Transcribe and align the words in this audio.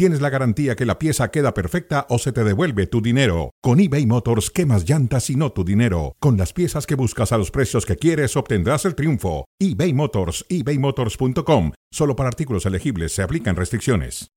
tienes 0.00 0.22
la 0.22 0.30
garantía 0.30 0.76
que 0.76 0.86
la 0.86 0.98
pieza 0.98 1.30
queda 1.30 1.52
perfecta 1.52 2.06
o 2.08 2.18
se 2.18 2.32
te 2.32 2.42
devuelve 2.42 2.86
tu 2.86 3.02
dinero. 3.02 3.50
Con 3.60 3.80
eBay 3.80 4.06
Motors, 4.06 4.50
quemas 4.50 4.88
llantas 4.88 5.28
y 5.28 5.36
no 5.36 5.52
tu 5.52 5.62
dinero. 5.62 6.16
Con 6.20 6.38
las 6.38 6.54
piezas 6.54 6.86
que 6.86 6.94
buscas 6.94 7.32
a 7.32 7.36
los 7.36 7.50
precios 7.50 7.84
que 7.84 7.96
quieres, 7.96 8.34
obtendrás 8.34 8.86
el 8.86 8.94
triunfo. 8.94 9.44
eBay 9.58 9.92
Motors, 9.92 10.46
ebaymotors.com. 10.48 11.72
Solo 11.92 12.16
para 12.16 12.30
artículos 12.30 12.64
elegibles 12.64 13.12
se 13.12 13.22
aplican 13.22 13.56
restricciones. 13.56 14.30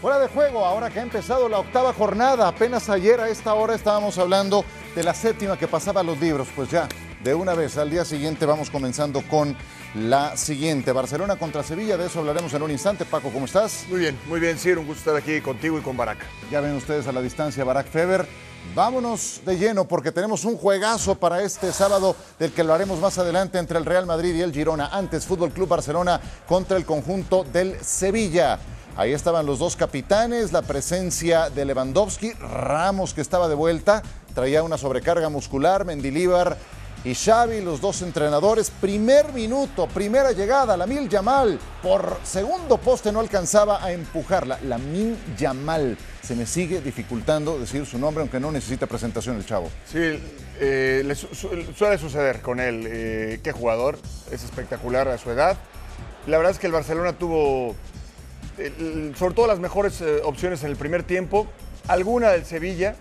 Fuera 0.00 0.20
de 0.20 0.28
juego, 0.28 0.64
ahora 0.64 0.90
que 0.90 1.00
ha 1.00 1.02
empezado 1.02 1.48
la 1.48 1.58
octava 1.58 1.92
jornada, 1.92 2.46
apenas 2.46 2.88
ayer 2.88 3.18
a 3.18 3.30
esta 3.30 3.52
hora 3.54 3.74
estábamos 3.74 4.16
hablando 4.16 4.64
de 4.94 5.02
la 5.02 5.12
séptima 5.12 5.58
que 5.58 5.66
pasaba 5.66 6.02
a 6.02 6.04
los 6.04 6.20
libros, 6.20 6.46
pues 6.54 6.70
ya, 6.70 6.88
de 7.22 7.34
una 7.34 7.54
vez 7.54 7.76
al 7.78 7.90
día 7.90 8.04
siguiente 8.04 8.46
vamos 8.46 8.70
comenzando 8.70 9.22
con 9.22 9.56
la 9.94 10.36
siguiente. 10.36 10.92
Barcelona 10.92 11.36
contra 11.36 11.62
Sevilla, 11.62 11.96
de 11.96 12.06
eso 12.06 12.20
hablaremos 12.20 12.52
en 12.54 12.62
un 12.62 12.70
instante. 12.70 13.04
Paco, 13.04 13.30
¿cómo 13.32 13.46
estás? 13.46 13.86
Muy 13.88 14.00
bien, 14.00 14.18
muy 14.26 14.40
bien, 14.40 14.58
sí, 14.58 14.70
un 14.70 14.86
gusto 14.86 15.10
estar 15.10 15.16
aquí 15.16 15.40
contigo 15.40 15.78
y 15.78 15.82
con 15.82 15.96
Barak. 15.96 16.18
Ya 16.50 16.60
ven 16.60 16.74
ustedes 16.74 17.06
a 17.06 17.12
la 17.12 17.22
distancia 17.22 17.64
Barak 17.64 17.88
Feber. 17.88 18.26
Vámonos 18.74 19.40
de 19.46 19.56
lleno 19.56 19.86
porque 19.86 20.12
tenemos 20.12 20.44
un 20.44 20.56
juegazo 20.56 21.14
para 21.14 21.42
este 21.42 21.72
sábado 21.72 22.14
del 22.38 22.52
que 22.52 22.64
lo 22.64 22.74
haremos 22.74 23.00
más 23.00 23.18
adelante 23.18 23.58
entre 23.58 23.78
el 23.78 23.86
Real 23.86 24.04
Madrid 24.04 24.34
y 24.34 24.42
el 24.42 24.52
Girona. 24.52 24.88
Antes, 24.88 25.26
Fútbol 25.26 25.52
Club 25.52 25.68
Barcelona 25.68 26.20
contra 26.46 26.76
el 26.76 26.84
conjunto 26.84 27.44
del 27.44 27.82
Sevilla. 27.82 28.58
Ahí 28.96 29.12
estaban 29.12 29.46
los 29.46 29.60
dos 29.60 29.76
capitanes, 29.76 30.52
la 30.52 30.62
presencia 30.62 31.50
de 31.50 31.64
Lewandowski, 31.64 32.32
Ramos 32.32 33.14
que 33.14 33.20
estaba 33.20 33.48
de 33.48 33.54
vuelta, 33.54 34.02
traía 34.34 34.64
una 34.64 34.76
sobrecarga 34.76 35.28
muscular, 35.28 35.84
Mendilíbar 35.84 36.58
y 37.08 37.14
Xavi, 37.14 37.60
los 37.62 37.80
dos 37.80 38.02
entrenadores. 38.02 38.70
Primer 38.70 39.32
minuto, 39.32 39.86
primera 39.86 40.32
llegada, 40.32 40.76
Lamin 40.76 41.08
Yamal 41.08 41.58
por 41.82 42.18
segundo 42.22 42.76
poste 42.76 43.10
no 43.10 43.20
alcanzaba 43.20 43.82
a 43.82 43.92
empujarla. 43.92 44.58
Lamin 44.64 45.16
Yamal. 45.38 45.96
Se 46.22 46.34
me 46.34 46.44
sigue 46.44 46.82
dificultando 46.82 47.58
decir 47.58 47.86
su 47.86 47.98
nombre, 47.98 48.20
aunque 48.20 48.38
no 48.38 48.52
necesita 48.52 48.86
presentación 48.86 49.36
el 49.36 49.46
chavo. 49.46 49.70
Sí, 49.90 50.20
eh, 50.60 51.02
le 51.04 51.14
su- 51.14 51.34
su- 51.34 51.48
suele 51.74 51.96
suceder 51.96 52.42
con 52.42 52.60
él. 52.60 52.84
eh, 52.86 53.40
qué 53.42 53.52
jugador, 53.52 53.98
es 54.30 54.42
espectacular 54.44 55.08
a 55.08 55.16
su 55.16 55.30
edad. 55.30 55.56
La 56.26 56.36
verdad 56.36 56.52
es 56.52 56.58
que 56.58 56.66
el 56.66 56.72
Barcelona 56.74 57.14
tuvo, 57.14 57.74
el- 58.58 59.14
sobre 59.16 59.34
todo 59.34 59.46
las 59.46 59.58
mejores 59.60 60.00
eh, 60.02 60.20
opciones 60.24 60.62
en 60.62 60.70
el 60.70 60.76
primer 60.76 61.04
tiempo. 61.04 61.46
Alguna 61.86 62.28
del 62.32 62.44
Sevilla, 62.44 62.96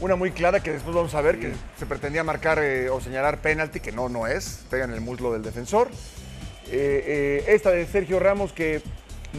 una 0.00 0.16
muy 0.16 0.30
clara 0.32 0.60
que 0.62 0.72
después 0.72 0.94
vamos 0.94 1.14
a 1.14 1.20
ver, 1.20 1.40
que 1.40 1.52
se 1.78 1.86
pretendía 1.86 2.22
marcar 2.22 2.58
eh, 2.58 2.90
o 2.90 3.00
señalar 3.00 3.40
penalti, 3.40 3.80
que 3.80 3.92
no, 3.92 4.08
no 4.08 4.26
es, 4.26 4.60
pega 4.70 4.84
en 4.84 4.92
el 4.92 5.00
muslo 5.00 5.32
del 5.32 5.42
defensor. 5.42 5.88
Eh, 6.68 7.44
eh, 7.46 7.54
esta 7.54 7.70
de 7.70 7.86
Sergio 7.86 8.18
Ramos 8.18 8.52
que 8.52 8.82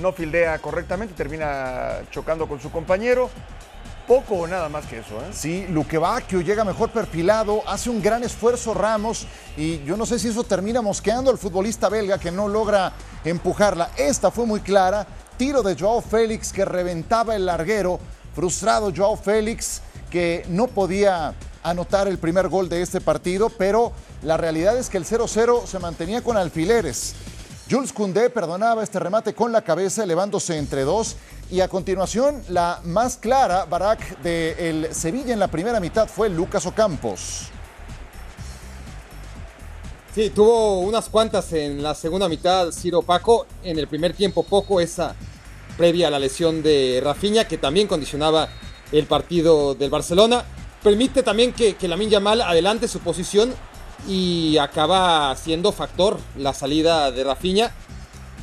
no 0.02 0.14
fildea 0.14 0.58
correctamente, 0.60 1.14
termina 1.14 2.00
chocando 2.12 2.48
con 2.48 2.60
su 2.60 2.72
compañero. 2.72 3.30
Poco 4.08 4.36
o 4.36 4.48
nada 4.48 4.70
más 4.70 4.86
que 4.86 5.00
eso, 5.00 5.18
¿eh? 5.18 5.34
Sí, 5.34 5.66
Luque 5.70 5.98
Bacchio 5.98 6.40
llega 6.40 6.64
mejor 6.64 6.92
perfilado, 6.92 7.62
hace 7.68 7.90
un 7.90 8.02
gran 8.02 8.24
esfuerzo 8.24 8.74
Ramos 8.74 9.28
y 9.58 9.84
yo 9.84 9.98
no 9.98 10.06
sé 10.06 10.18
si 10.18 10.30
eso 10.30 10.46
termina 10.46 10.82
mosqueando 10.82 11.30
al 11.30 11.38
futbolista 11.38 11.90
belga 11.90 12.18
que 12.18 12.32
no 12.32 12.48
logra 12.48 12.94
empujarla. 13.26 13.92
Esta 13.98 14.32
fue 14.32 14.46
muy 14.46 14.62
clara, 14.62 15.06
tiro 15.36 15.62
de 15.62 15.76
Joao 15.76 16.00
Félix 16.00 16.54
que 16.54 16.64
reventaba 16.64 17.36
el 17.36 17.46
larguero, 17.46 18.00
frustrado 18.34 18.94
Joao 18.96 19.18
Félix 19.18 19.82
que 20.10 20.46
no 20.50 20.68
podía 20.68 21.34
anotar 21.64 22.08
el 22.08 22.18
primer 22.18 22.48
gol 22.48 22.70
de 22.70 22.82
este 22.82 23.02
partido, 23.02 23.50
pero 23.50 23.92
la 24.24 24.38
realidad 24.38 24.78
es 24.78 24.90
que 24.90 24.98
el 24.98 25.06
0-0 25.06 25.66
se 25.66 25.80
mantenía 25.80 26.22
con 26.22 26.38
alfileres. 26.38 27.16
Jules 27.70 27.92
Koundé 27.92 28.30
perdonaba 28.30 28.82
este 28.82 29.00
remate 29.00 29.34
con 29.34 29.52
la 29.52 29.62
cabeza, 29.62 30.04
elevándose 30.04 30.58
entre 30.58 30.84
dos. 30.84 31.18
Y 31.52 31.60
a 31.60 31.68
continuación, 31.68 32.42
la 32.48 32.80
más 32.86 33.18
clara, 33.18 33.66
Barak, 33.66 34.22
del 34.22 34.94
Sevilla 34.94 35.34
en 35.34 35.40
la 35.40 35.50
primera 35.50 35.80
mitad 35.80 36.08
fue 36.08 36.30
Lucas 36.30 36.66
Ocampos. 36.66 37.50
Sí, 40.16 40.30
tuvo 40.30 40.80
unas 40.80 41.10
cuantas 41.10 41.52
en 41.54 41.84
la 41.84 41.94
segunda 41.94 42.30
mitad 42.30 42.72
Ciro 42.72 43.02
Paco. 43.02 43.46
En 43.64 43.78
el 43.78 43.88
primer 43.88 44.14
tiempo 44.14 44.44
poco, 44.44 44.80
esa 44.80 45.14
previa 45.78 46.08
a 46.08 46.12
la 46.12 46.20
lesión 46.20 46.64
de 46.64 47.02
Rafinha, 47.04 47.48
que 47.48 47.58
también 47.58 47.88
condicionaba 47.88 48.50
el 48.92 49.06
partido 49.06 49.76
del 49.76 49.90
Barcelona. 49.90 50.46
Permite 50.84 51.24
también 51.24 51.54
que, 51.54 51.76
que 51.76 51.88
Lamine 51.88 52.12
Yamal 52.12 52.42
adelante 52.42 52.88
su 52.88 53.00
posición 53.00 53.54
y 54.08 54.58
acaba 54.58 55.36
siendo 55.36 55.72
factor 55.72 56.18
la 56.38 56.54
salida 56.54 57.12
de 57.12 57.24
Rafinha. 57.24 57.72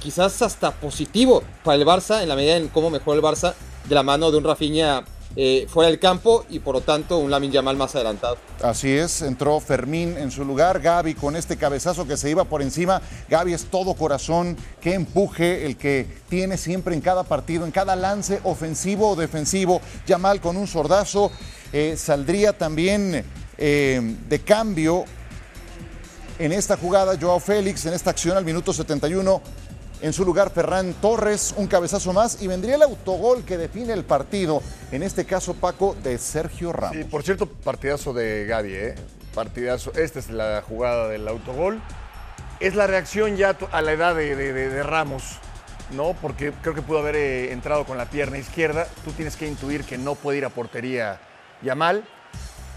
Quizás 0.02 0.42
hasta 0.42 0.72
positivo 0.72 1.42
para 1.62 1.76
el 1.76 1.86
Barça 1.86 2.22
en 2.22 2.28
la 2.28 2.36
medida 2.36 2.56
en 2.56 2.68
cómo 2.68 2.90
mejoró 2.90 3.16
el 3.16 3.22
Barça 3.22 3.54
de 3.88 3.94
la 3.94 4.02
mano 4.02 4.30
de 4.30 4.38
un 4.38 4.44
Rafinha 4.44 5.04
eh, 5.36 5.66
fuera 5.68 5.90
del 5.90 5.98
campo 5.98 6.44
y 6.48 6.60
por 6.60 6.76
lo 6.76 6.80
tanto 6.80 7.18
un 7.18 7.30
Lamine 7.30 7.54
Yamal 7.54 7.76
más 7.76 7.94
adelantado. 7.94 8.36
Así 8.62 8.90
es, 8.90 9.22
entró 9.22 9.58
Fermín 9.60 10.16
en 10.16 10.30
su 10.30 10.44
lugar, 10.44 10.80
Gaby 10.80 11.14
con 11.14 11.36
este 11.36 11.56
cabezazo 11.56 12.06
que 12.06 12.16
se 12.16 12.30
iba 12.30 12.44
por 12.44 12.62
encima. 12.62 13.02
Gaby 13.28 13.52
es 13.52 13.66
todo 13.66 13.94
corazón, 13.94 14.56
qué 14.80 14.94
empuje 14.94 15.66
el 15.66 15.76
que 15.76 16.06
tiene 16.28 16.56
siempre 16.56 16.94
en 16.94 17.00
cada 17.00 17.24
partido, 17.24 17.64
en 17.64 17.72
cada 17.72 17.96
lance 17.96 18.40
ofensivo 18.44 19.10
o 19.10 19.16
defensivo. 19.16 19.80
Yamal 20.06 20.40
con 20.40 20.56
un 20.56 20.66
sordazo, 20.66 21.30
eh, 21.72 21.96
saldría 21.96 22.56
también 22.56 23.24
eh, 23.58 24.16
de 24.28 24.38
cambio 24.40 25.04
en 26.38 26.52
esta 26.52 26.76
jugada 26.76 27.16
Joao 27.20 27.40
Félix, 27.40 27.86
en 27.86 27.94
esta 27.94 28.10
acción 28.10 28.36
al 28.36 28.44
minuto 28.44 28.72
71. 28.72 29.40
En 30.04 30.12
su 30.12 30.26
lugar, 30.26 30.50
Ferran 30.50 30.92
Torres, 31.00 31.54
un 31.56 31.66
cabezazo 31.66 32.12
más 32.12 32.42
y 32.42 32.46
vendría 32.46 32.74
el 32.74 32.82
autogol 32.82 33.42
que 33.42 33.56
define 33.56 33.94
el 33.94 34.04
partido, 34.04 34.62
en 34.92 35.02
este 35.02 35.24
caso 35.24 35.54
Paco 35.54 35.96
de 36.02 36.18
Sergio 36.18 36.74
Ramos. 36.74 37.06
Por 37.06 37.22
cierto, 37.22 37.46
partidazo 37.46 38.12
de 38.12 38.44
Gaby, 38.44 38.74
¿eh? 38.74 38.94
Partidazo. 39.34 39.94
Esta 39.94 40.18
es 40.18 40.28
la 40.28 40.60
jugada 40.60 41.08
del 41.08 41.26
autogol. 41.26 41.80
Es 42.60 42.74
la 42.74 42.86
reacción 42.86 43.38
ya 43.38 43.56
a 43.72 43.80
la 43.80 43.92
edad 43.92 44.14
de 44.14 44.82
Ramos, 44.82 45.38
¿no? 45.92 46.12
Porque 46.20 46.52
creo 46.60 46.74
que 46.74 46.82
pudo 46.82 46.98
haber 46.98 47.16
eh, 47.16 47.52
entrado 47.52 47.86
con 47.86 47.96
la 47.96 48.04
pierna 48.04 48.36
izquierda. 48.36 48.86
Tú 49.06 49.12
tienes 49.12 49.36
que 49.36 49.48
intuir 49.48 49.84
que 49.84 49.96
no 49.96 50.16
puede 50.16 50.36
ir 50.36 50.44
a 50.44 50.50
portería 50.50 51.18
Yamal. 51.62 52.04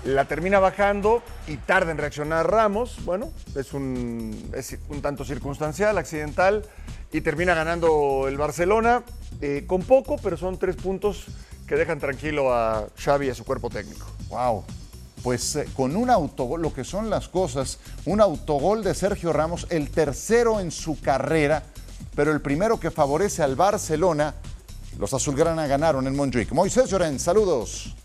La 0.05 0.23
termina 0.23 0.59
bajando 0.59 1.21
y 1.45 1.57
tarda 1.57 1.91
en 1.91 1.97
reaccionar 1.97 2.49
Ramos. 2.49 3.03
Bueno, 3.03 3.33
es 3.53 3.73
un, 3.73 4.49
es 4.55 4.77
un 4.87 5.01
tanto 5.01 5.25
circunstancial, 5.25 5.97
accidental. 5.97 6.63
Y 7.11 7.21
termina 7.21 7.53
ganando 7.53 8.27
el 8.27 8.37
Barcelona 8.37 9.03
eh, 9.41 9.63
con 9.65 9.81
poco, 9.81 10.17
pero 10.17 10.37
son 10.37 10.57
tres 10.57 10.75
puntos 10.75 11.25
que 11.67 11.75
dejan 11.75 11.99
tranquilo 11.99 12.53
a 12.53 12.87
Xavi 12.97 13.27
y 13.27 13.29
a 13.29 13.35
su 13.35 13.43
cuerpo 13.43 13.69
técnico. 13.69 14.07
Wow. 14.29 14.63
Pues 15.23 15.55
eh, 15.55 15.67
con 15.75 15.95
un 15.95 16.09
autogol, 16.09 16.61
lo 16.61 16.73
que 16.73 16.83
son 16.83 17.09
las 17.09 17.27
cosas, 17.27 17.79
un 18.05 18.21
autogol 18.21 18.83
de 18.83 18.93
Sergio 18.93 19.33
Ramos, 19.33 19.67
el 19.69 19.89
tercero 19.89 20.59
en 20.59 20.71
su 20.71 20.99
carrera, 20.99 21.63
pero 22.15 22.31
el 22.31 22.41
primero 22.41 22.79
que 22.79 22.91
favorece 22.91 23.43
al 23.43 23.55
Barcelona. 23.55 24.35
Los 24.97 25.13
azulgrana 25.13 25.67
ganaron 25.67 26.07
en 26.07 26.15
Montjuic. 26.15 26.51
Moisés 26.51 26.89
Llorens, 26.89 27.21
saludos. 27.21 27.96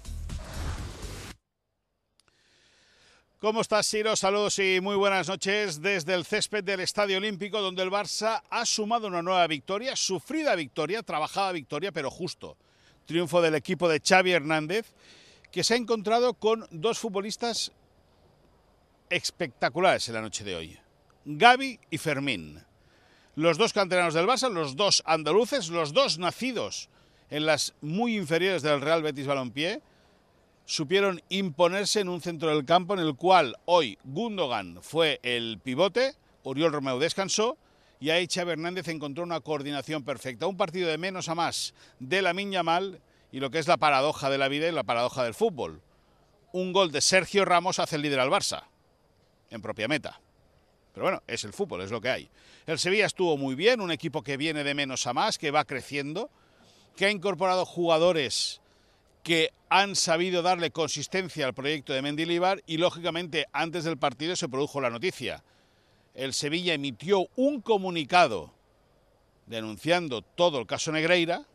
¿Cómo 3.43 3.61
estás, 3.61 3.89
Siro? 3.89 4.15
Saludos 4.15 4.61
y 4.61 4.81
muy 4.81 4.95
buenas 4.95 5.27
noches 5.27 5.83
desde 5.83 6.15
el 6.15 6.25
césped 6.25 6.63
del 6.63 6.79
Estadio 6.79 7.17
Olímpico, 7.17 7.61
donde 7.61 7.83
el 7.83 7.91
Barça 7.91 8.41
ha 8.49 8.65
sumado 8.65 9.09
una 9.09 9.21
nueva 9.21 9.45
victoria, 9.49 9.97
sufrida 9.97 10.55
victoria, 10.55 11.03
trabajada 11.03 11.51
victoria, 11.51 11.91
pero 11.91 12.09
justo. 12.09 12.57
Triunfo 13.05 13.43
del 13.43 13.57
equipo 13.57 13.89
de 13.89 13.99
Xavi 13.99 14.31
Hernández, 14.31 14.95
que 15.51 15.65
se 15.65 15.75
ha 15.75 15.77
encontrado 15.77 16.35
con 16.35 16.69
dos 16.71 17.01
futbolistas 17.01 17.73
espectaculares 19.11 20.07
en 20.07 20.15
la 20.15 20.23
noche 20.23 20.45
de 20.45 20.55
hoy. 20.55 20.79
Gaby 21.25 21.81
y 21.91 21.99
Fermín. 21.99 22.63
Los 23.35 23.59
dos 23.59 23.73
canteranos 23.73 24.15
del 24.15 24.29
Barça, 24.29 24.53
los 24.53 24.77
dos 24.77 25.03
andaluces, 25.05 25.69
los 25.69 25.93
dos 25.93 26.17
nacidos 26.17 26.91
en 27.29 27.47
las 27.47 27.75
muy 27.81 28.17
inferiores 28.17 28.63
del 28.63 28.81
Real 28.81 29.03
Betis 29.03 29.27
Balompié, 29.27 29.83
supieron 30.65 31.23
imponerse 31.29 32.01
en 32.01 32.09
un 32.09 32.21
centro 32.21 32.51
del 32.51 32.65
campo 32.65 32.95
en 32.95 33.01
el 33.01 33.15
cual 33.17 33.57
hoy 33.65 33.99
Gundogan 34.05 34.79
fue 34.83 35.21
el 35.23 35.59
pivote, 35.63 36.15
Oriol 36.45 36.73
Romeu 36.73 36.99
descansó 36.99 37.57
y 38.01 38.11
ahí 38.11 38.27
Xavi 38.27 38.53
Hernández 38.53 38.89
encontró 38.89 39.23
una 39.23 39.41
coordinación 39.41 40.03
perfecta. 40.03 40.49
Un 40.49 40.57
partido 40.57 40.89
de 40.89 40.99
menos 40.99 41.29
a 41.29 41.37
más 41.37 41.73
de 42.01 42.21
la 42.21 42.33
Yamal 42.33 43.01
y 43.31 43.39
lo 43.39 43.51
que 43.51 43.61
es 43.61 43.69
la 43.69 43.77
paradoja 43.77 44.29
de 44.29 44.39
la 44.39 44.49
vida 44.49 44.67
y 44.67 44.73
la 44.73 44.83
paradoja 44.83 45.23
del 45.23 45.35
fútbol. 45.35 45.81
un 46.53 46.73
gol 46.73 46.91
de 46.91 47.01
Sergio 47.01 47.45
Ramos 47.45 47.79
hace 47.79 47.97
el 47.97 48.03
líder 48.03 48.21
al 48.21 48.29
Barça, 48.29 48.65
en 49.51 49.63
propia 49.63 49.89
meta. 49.89 50.21
Pero 50.93 51.05
bueno, 51.05 51.23
es 51.27 51.45
el 51.45 51.53
fútbol, 51.53 51.81
es 51.81 51.91
lo 51.91 52.01
que 52.01 52.11
hay. 52.11 52.31
El 52.67 52.79
Sevilla 52.79 53.07
estuvo 53.07 53.37
muy 53.39 53.55
bien, 53.55 53.81
un 53.81 53.91
equipo 53.91 54.23
que 54.23 54.37
viene 54.37 54.65
de 54.65 54.75
menos 54.75 55.07
a 55.07 55.15
más, 55.15 55.39
que 55.39 55.51
va 55.51 55.65
creciendo, 55.65 56.29
que 56.97 57.07
ha 57.07 57.11
incorporado 57.11 57.65
jugadores 57.65 58.62
que 59.23 59.53
han 59.69 59.97
sabido 59.97 60.43
darle 60.43 60.71
consistencia 60.71 61.47
al 61.47 61.55
proyecto 61.55 61.93
de 61.93 62.03
Mendilibar 62.03 62.63
y 62.67 62.77
lógicamente 62.77 63.47
antes 63.53 63.85
del 63.85 63.99
partido 63.99 64.37
se 64.37 64.49
produjo 64.49 64.81
la 64.81 64.91
noticia. 64.91 65.43
El 66.15 66.35
Sevilla 66.35 66.75
emitió 66.75 67.29
un 67.37 67.61
comunicado 67.61 68.53
denunciando 69.47 70.23
todo 70.23 70.59
el 70.59 70.67
caso 70.67 70.93
Negreira 70.93 71.47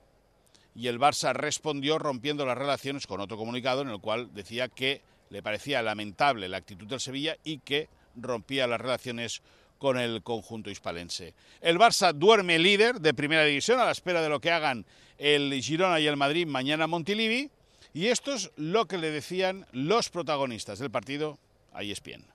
y 0.76 0.88
el 0.88 1.00
Barça 1.00 1.34
respondió 1.34 2.00
rompiendo 2.00 2.46
las 2.46 2.58
relaciones 2.58 3.08
con 3.08 3.20
otro 3.20 3.38
comunicado 3.38 3.82
en 3.82 3.90
el 3.90 4.00
cual 4.00 4.34
decía 4.34 4.68
que 4.68 5.02
le 5.30 5.44
parecía 5.44 5.82
lamentable 5.82 6.48
la 6.48 6.58
actitud 6.58 6.88
del 6.88 7.00
Sevilla 7.00 7.38
y 7.44 7.60
que 7.60 7.90
rompía 8.16 8.68
las 8.68 8.80
relaciones 8.80 9.42
con 9.78 10.00
el 10.00 10.24
conjunto 10.24 10.70
hispalense. 10.70 11.34
El 11.62 11.78
Barça 11.78 12.14
duerme 12.14 12.58
líder 12.58 13.00
de 13.00 13.14
primera 13.14 13.44
división 13.44 13.80
a 13.80 13.86
la 13.86 13.92
espera 13.92 14.22
de 14.22 14.30
lo 14.30 14.40
que 14.40 14.52
hagan 14.52 14.86
el 15.18 15.54
Girona 15.62 16.00
y 16.00 16.08
el 16.08 16.18
Madrid 16.18 16.48
mañana 16.48 16.88
Montilivi 16.88 17.52
y 17.94 18.08
esto 18.08 18.34
es 18.34 18.52
lo 18.56 18.86
que 18.86 18.98
le 18.98 19.12
decían 19.12 19.66
los 19.72 20.10
protagonistas 20.10 20.80
del 20.80 20.92
partido 20.92 21.38
a 21.74 21.84
ESPN. 21.84 22.26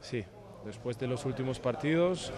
Sí, 0.00 0.24
después 0.64 0.98
de 0.98 1.06
los 1.06 1.24
últimos 1.24 1.58
partidos 1.58 2.32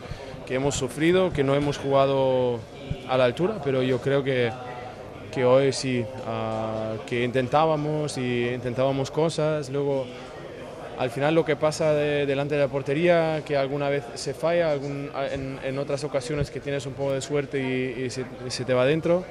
que 0.47 0.55
hemos 0.55 0.75
sufrido, 0.75 1.33
que 1.33 1.45
no 1.45 1.55
hemos 1.55 1.79
jugado 1.79 2.61
a 3.09 3.17
la 3.17 3.25
altura, 3.25 3.61
pero 3.63 3.83
yo 3.83 4.01
creo 4.01 4.23
que, 4.23 4.53
que 5.33 5.45
hoy 5.45 5.73
sí, 5.73 6.01
uh, 6.01 7.05
que 7.07 7.25
intentábamos 7.25 8.19
y 8.19 8.49
intentábamos 8.49 9.11
cosas, 9.11 9.71
luego 9.71 10.07
al 10.99 11.11
final 11.11 11.35
lo 11.35 11.45
que 11.45 11.57
pasa 11.57 11.93
de, 11.95 12.27
delante 12.27 12.57
de 12.57 12.61
la 12.63 12.69
portería, 12.69 13.43
que 13.45 13.57
alguna 13.57 13.89
vez 13.89 14.05
se 14.15 14.35
falla, 14.35 14.75
en, 14.75 15.79
otras 15.79 16.03
ocasiones 16.05 16.51
que 16.51 16.61
tienes 16.61 16.87
un 16.87 16.95
poco 16.95 17.13
de 17.13 17.21
suerte 17.21 17.59
y, 17.61 18.11
se, 18.11 18.25
se, 18.49 18.65
te 18.65 18.75
va 18.75 18.85
dentro, 18.85 19.25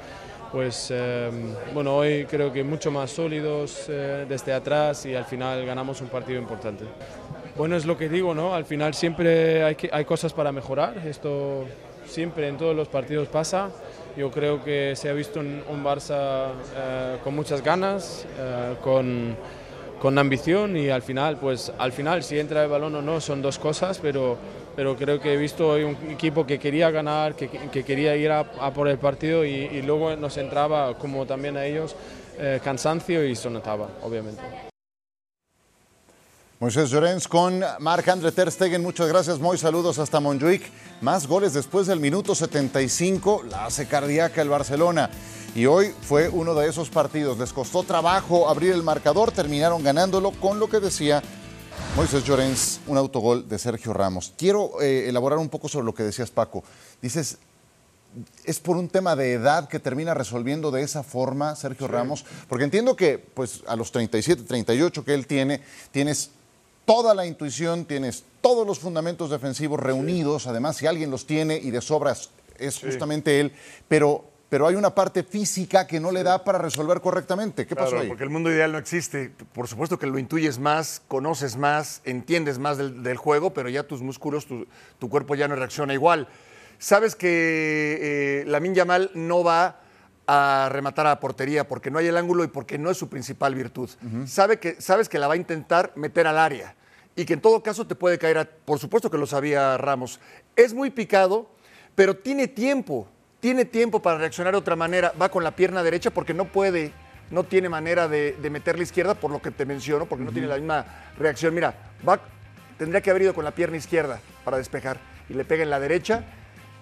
pues 0.52 0.88
eh, 0.90 1.30
bueno, 1.74 1.96
hoy 1.96 2.24
creo 2.24 2.52
que 2.52 2.64
mucho 2.64 2.90
más 2.90 3.10
sólidos 3.10 3.86
eh, 3.88 4.26
desde 4.28 4.52
atrás 4.52 5.04
y 5.06 5.14
al 5.14 5.24
final 5.24 5.64
ganamos 5.66 6.00
un 6.00 6.08
partido 6.08 6.38
importante. 6.40 6.84
Bueno, 7.56 7.76
es 7.76 7.86
lo 7.86 7.96
que 7.96 8.08
digo, 8.08 8.34
¿no? 8.34 8.54
Al 8.54 8.64
final 8.64 8.94
siempre 8.94 9.64
hay, 9.64 9.74
que, 9.74 9.90
hay 9.92 10.04
cosas 10.04 10.32
para 10.32 10.52
mejorar, 10.52 10.98
esto 11.06 11.64
siempre 12.06 12.48
en 12.48 12.56
todos 12.56 12.74
los 12.74 12.88
partidos 12.88 13.28
pasa. 13.28 13.70
Yo 14.16 14.30
creo 14.30 14.64
que 14.64 14.94
se 14.96 15.08
ha 15.08 15.12
visto 15.12 15.40
un, 15.40 15.84
Barça 15.84 16.50
eh, 16.76 17.18
con 17.22 17.34
muchas 17.34 17.62
ganas, 17.62 18.26
con 18.82 19.36
con 20.00 20.16
ambición 20.16 20.76
y 20.76 20.90
al 20.90 21.02
final, 21.02 21.38
pues 21.38 21.72
al 21.78 21.92
final 21.92 22.22
si 22.22 22.38
entra 22.38 22.62
el 22.62 22.70
balón 22.70 22.94
o 22.94 23.02
no 23.02 23.20
son 23.20 23.42
dos 23.42 23.58
cosas, 23.58 23.98
pero, 23.98 24.38
pero 24.78 24.94
creo 24.94 25.18
que 25.20 25.34
he 25.34 25.36
visto 25.36 25.70
hoy 25.70 25.82
un 25.82 25.96
equipo 26.08 26.46
que 26.46 26.56
quería 26.56 26.88
ganar, 26.92 27.34
que, 27.34 27.48
que 27.48 27.82
quería 27.82 28.14
ir 28.14 28.30
a, 28.30 28.44
por 28.72 28.86
el 28.86 28.96
partido 28.96 29.44
y, 29.44 29.82
luego 29.82 30.14
nos 30.14 30.36
entraba, 30.36 30.96
como 30.96 31.26
también 31.26 31.56
a 31.56 31.64
ellos, 31.64 31.96
eh, 32.38 32.60
cansancio 32.62 33.26
y 33.26 33.32
eso 33.32 33.50
notaba, 33.50 33.88
obviamente. 34.04 34.40
Moisés 36.60 36.90
Llorens 36.90 37.26
con 37.26 37.60
Marc-André 37.80 38.30
Ter 38.30 38.52
Stegen. 38.52 38.80
Muchas 38.80 39.08
gracias, 39.08 39.40
Moy. 39.40 39.58
Saludos 39.58 39.98
hasta 39.98 40.20
Montjuic. 40.20 40.70
Más 41.00 41.26
goles 41.26 41.54
después 41.54 41.88
del 41.88 41.98
minuto 41.98 42.36
75. 42.36 43.46
La 43.50 43.66
hace 43.66 43.88
cardíaca 43.88 44.42
el 44.42 44.48
Barcelona. 44.48 45.10
Y 45.56 45.66
hoy 45.66 45.92
fue 46.02 46.28
uno 46.28 46.54
de 46.54 46.68
esos 46.68 46.88
partidos. 46.88 47.36
Les 47.38 47.52
costó 47.52 47.82
trabajo 47.82 48.48
abrir 48.48 48.74
el 48.74 48.84
marcador. 48.84 49.32
Terminaron 49.32 49.82
ganándolo 49.82 50.30
con 50.30 50.60
lo 50.60 50.68
que 50.68 50.78
decía 50.78 51.20
Moisés 51.96 52.24
Llorens, 52.24 52.80
un 52.86 52.96
autogol 52.96 53.48
de 53.48 53.58
Sergio 53.58 53.92
Ramos. 53.92 54.32
Quiero 54.36 54.80
eh, 54.80 55.08
elaborar 55.08 55.38
un 55.38 55.48
poco 55.48 55.68
sobre 55.68 55.84
lo 55.84 55.94
que 55.94 56.04
decías, 56.04 56.30
Paco. 56.30 56.62
Dices, 57.02 57.38
es 58.44 58.60
por 58.60 58.76
un 58.76 58.88
tema 58.88 59.16
de 59.16 59.32
edad 59.32 59.68
que 59.68 59.78
termina 59.78 60.14
resolviendo 60.14 60.70
de 60.70 60.82
esa 60.82 61.02
forma 61.02 61.56
Sergio 61.56 61.86
sí. 61.86 61.92
Ramos, 61.92 62.24
porque 62.48 62.64
entiendo 62.64 62.96
que 62.96 63.18
pues 63.18 63.62
a 63.66 63.76
los 63.76 63.92
37, 63.92 64.44
38 64.44 65.04
que 65.04 65.14
él 65.14 65.26
tiene, 65.26 65.62
tienes 65.90 66.30
toda 66.84 67.14
la 67.14 67.26
intuición, 67.26 67.84
tienes 67.84 68.24
todos 68.40 68.66
los 68.66 68.78
fundamentos 68.78 69.30
defensivos 69.30 69.78
reunidos, 69.78 70.44
sí. 70.44 70.48
además 70.48 70.76
si 70.76 70.86
alguien 70.86 71.10
los 71.10 71.26
tiene 71.26 71.56
y 71.56 71.70
de 71.70 71.80
sobras 71.80 72.30
es 72.58 72.76
sí. 72.76 72.86
justamente 72.86 73.40
él, 73.40 73.52
pero 73.88 74.24
pero 74.48 74.66
hay 74.66 74.76
una 74.76 74.94
parte 74.94 75.22
física 75.22 75.86
que 75.86 76.00
no 76.00 76.10
le 76.10 76.22
da 76.22 76.42
para 76.42 76.58
resolver 76.58 77.00
correctamente. 77.00 77.66
¿Qué 77.66 77.74
claro, 77.74 77.90
pasó 77.90 78.02
ahí? 78.02 78.08
Porque 78.08 78.24
el 78.24 78.30
mundo 78.30 78.50
ideal 78.50 78.72
no 78.72 78.78
existe. 78.78 79.32
Por 79.52 79.68
supuesto 79.68 79.98
que 79.98 80.06
lo 80.06 80.18
intuyes 80.18 80.58
más, 80.58 81.02
conoces 81.06 81.56
más, 81.56 82.00
entiendes 82.04 82.58
más 82.58 82.78
del, 82.78 83.02
del 83.02 83.18
juego, 83.18 83.52
pero 83.52 83.68
ya 83.68 83.82
tus 83.82 84.00
músculos, 84.00 84.46
tu, 84.46 84.66
tu, 84.98 85.10
cuerpo 85.10 85.34
ya 85.34 85.48
no 85.48 85.56
reacciona 85.56 85.92
igual. 85.92 86.28
Sabes 86.78 87.14
que 87.14 87.98
eh, 88.00 88.44
Lamin 88.46 88.74
Yamal 88.74 89.10
no 89.14 89.44
va 89.44 89.80
a 90.26 90.68
rematar 90.70 91.06
a 91.06 91.20
portería 91.20 91.68
porque 91.68 91.90
no 91.90 91.98
hay 91.98 92.06
el 92.06 92.16
ángulo 92.16 92.44
y 92.44 92.48
porque 92.48 92.78
no 92.78 92.90
es 92.90 92.96
su 92.96 93.08
principal 93.08 93.54
virtud. 93.54 93.90
Uh 94.02 94.06
-huh. 94.06 94.26
Sabe 94.26 94.58
que, 94.58 94.80
sabes 94.80 95.08
que 95.08 95.18
la 95.18 95.26
va 95.26 95.34
a 95.34 95.38
intentar 95.38 95.92
meter 95.94 96.26
al 96.26 96.38
área 96.38 96.74
y 97.16 97.26
que 97.26 97.34
en 97.34 97.40
todo 97.40 97.62
caso 97.62 97.86
te 97.86 97.94
puede 97.94 98.18
caer, 98.18 98.38
a, 98.38 98.44
por 98.44 98.78
supuesto 98.78 99.10
que 99.10 99.18
lo 99.18 99.26
sabía 99.26 99.76
Ramos. 99.76 100.20
Es 100.54 100.72
muy 100.72 100.90
picado, 100.90 101.50
pero 101.94 102.16
tiene 102.16 102.46
tiempo 102.46 103.08
tiene 103.40 103.64
tiempo 103.64 104.00
para 104.00 104.18
reaccionar 104.18 104.52
de 104.52 104.58
otra 104.58 104.76
manera, 104.76 105.12
va 105.20 105.28
con 105.28 105.44
la 105.44 105.52
pierna 105.52 105.82
derecha 105.82 106.10
porque 106.10 106.34
no 106.34 106.46
puede, 106.46 106.92
no 107.30 107.44
tiene 107.44 107.68
manera 107.68 108.08
de, 108.08 108.32
de 108.32 108.50
meter 108.50 108.76
la 108.76 108.82
izquierda 108.82 109.14
por 109.14 109.30
lo 109.30 109.40
que 109.40 109.50
te 109.50 109.64
menciono, 109.64 110.06
porque 110.06 110.22
uh 110.22 110.26
-huh. 110.26 110.30
no 110.30 110.32
tiene 110.32 110.48
la 110.48 110.56
misma 110.56 110.84
reacción. 111.18 111.54
Mira, 111.54 111.74
va, 112.06 112.20
tendría 112.78 113.00
que 113.00 113.10
haber 113.10 113.22
ido 113.22 113.34
con 113.34 113.44
la 113.44 113.52
pierna 113.52 113.76
izquierda 113.76 114.20
para 114.44 114.56
despejar 114.56 114.98
y 115.28 115.34
le 115.34 115.44
pega 115.44 115.62
en 115.62 115.70
la 115.70 115.78
derecha 115.78 116.24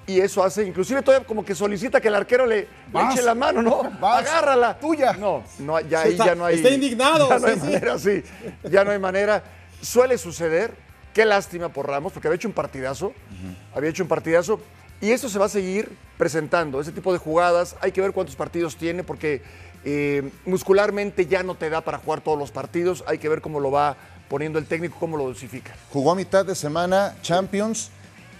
y 0.07 0.21
eso 0.21 0.45
hace, 0.45 0.63
inclusive 0.65 1.03
todavía 1.03 1.27
como 1.27 1.45
que 1.45 1.55
solicita 1.55 2.01
que 2.01 2.09
el 2.09 2.15
arquero 2.15 2.47
le, 2.47 2.69
le 2.93 3.03
eche 3.11 3.23
la 3.23 3.35
mano, 3.35 3.61
¿no? 3.61 3.83
Vas, 4.01 4.21
Agárrala. 4.21 4.79
Tuya. 4.79 5.15
No, 5.15 5.43
no 5.59 5.81
ya 5.81 6.03
ahí 6.03 6.17
ya 6.17 6.35
no 6.37 6.45
hay. 6.45 6.57
Está 6.57 6.71
indignado. 6.71 7.29
Ya 7.37 7.39
no 7.39 7.47
sí, 7.47 7.51
hay 7.51 7.59
sí. 7.59 7.67
manera, 7.67 7.99
sí. 7.99 8.25
Ya 8.71 8.85
no 8.85 8.93
hay 8.93 8.99
manera. 9.01 9.43
Suele 9.83 10.17
suceder. 10.17 10.73
Qué 11.13 11.25
lástima 11.25 11.71
por 11.71 11.89
Ramos, 11.89 12.13
porque 12.13 12.29
había 12.29 12.37
hecho 12.37 12.47
un 12.47 12.55
partidazo. 12.55 13.07
Uh 13.07 13.11
-huh. 13.11 13.77
Había 13.77 13.91
hecho 13.91 14.03
un 14.05 14.09
partidazo 14.09 14.61
y 15.01 15.11
eso 15.11 15.29
se 15.29 15.39
va 15.39 15.47
a 15.47 15.51
seguir 15.51 15.91
presentando, 16.17 16.81
ese 16.81 16.93
tipo 16.93 17.13
de 17.13 17.19
jugadas. 17.19 17.77
Hay 17.81 17.93
que 17.93 18.01
ver 18.01 18.13
cuántos 18.13 18.37
partidos 18.37 18.77
tiene 18.77 19.05
porque 19.05 19.43
eh, 19.85 20.31
muscularmente 20.45 21.27
ya 21.27 21.43
no 21.43 21.55
te 21.55 21.71
da 21.71 21.81
para 21.83 21.99
jugar 21.99 22.21
todos 22.21 22.39
los 22.39 22.51
partidos. 22.51 23.05
Hay 23.07 23.19
que 23.19 23.29
ver 23.29 23.41
cómo 23.41 23.61
lo 23.61 23.71
va 23.71 23.97
poniendo 24.29 24.59
el 24.59 24.67
técnico, 24.67 24.97
cómo 24.99 25.17
lo 25.17 25.25
dosifica. 25.25 25.75
Jugó 25.93 26.13
a 26.13 26.15
mitad 26.15 26.45
de 26.45 26.55
semana 26.55 27.15
Champions 27.23 27.91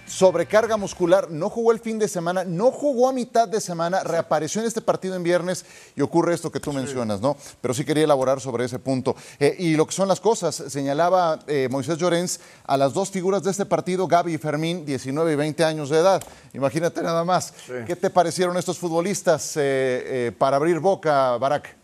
sobrecarga 0.07 0.77
muscular, 0.77 1.29
no 1.29 1.49
jugó 1.49 1.71
el 1.71 1.79
fin 1.79 1.99
de 1.99 2.07
semana, 2.07 2.43
no 2.43 2.71
jugó 2.71 3.09
a 3.09 3.13
mitad 3.13 3.47
de 3.47 3.59
semana, 3.61 4.03
reapareció 4.03 4.61
en 4.61 4.67
este 4.67 4.81
partido 4.81 5.15
en 5.15 5.23
viernes 5.23 5.65
y 5.95 6.01
ocurre 6.01 6.33
esto 6.33 6.51
que 6.51 6.59
tú 6.59 6.71
sí. 6.71 6.77
mencionas, 6.77 7.21
¿no? 7.21 7.37
Pero 7.61 7.73
sí 7.73 7.83
quería 7.85 8.05
elaborar 8.05 8.39
sobre 8.39 8.65
ese 8.65 8.79
punto. 8.79 9.15
Eh, 9.39 9.55
y 9.59 9.75
lo 9.75 9.85
que 9.85 9.93
son 9.93 10.07
las 10.07 10.19
cosas, 10.19 10.55
señalaba 10.55 11.39
eh, 11.47 11.67
Moisés 11.69 11.97
Llorens 11.97 12.39
a 12.65 12.77
las 12.77 12.93
dos 12.93 13.11
figuras 13.11 13.43
de 13.43 13.51
este 13.51 13.65
partido, 13.65 14.07
Gaby 14.07 14.35
y 14.35 14.37
Fermín, 14.37 14.85
19 14.85 15.33
y 15.33 15.35
20 15.35 15.63
años 15.63 15.89
de 15.89 15.99
edad. 15.99 16.23
Imagínate 16.53 17.01
nada 17.01 17.23
más. 17.23 17.53
Sí. 17.65 17.73
¿Qué 17.85 17.95
te 17.95 18.09
parecieron 18.09 18.57
estos 18.57 18.77
futbolistas 18.77 19.53
eh, 19.57 20.31
para 20.37 20.55
abrir 20.55 20.79
boca, 20.79 21.37
Barak? 21.37 21.75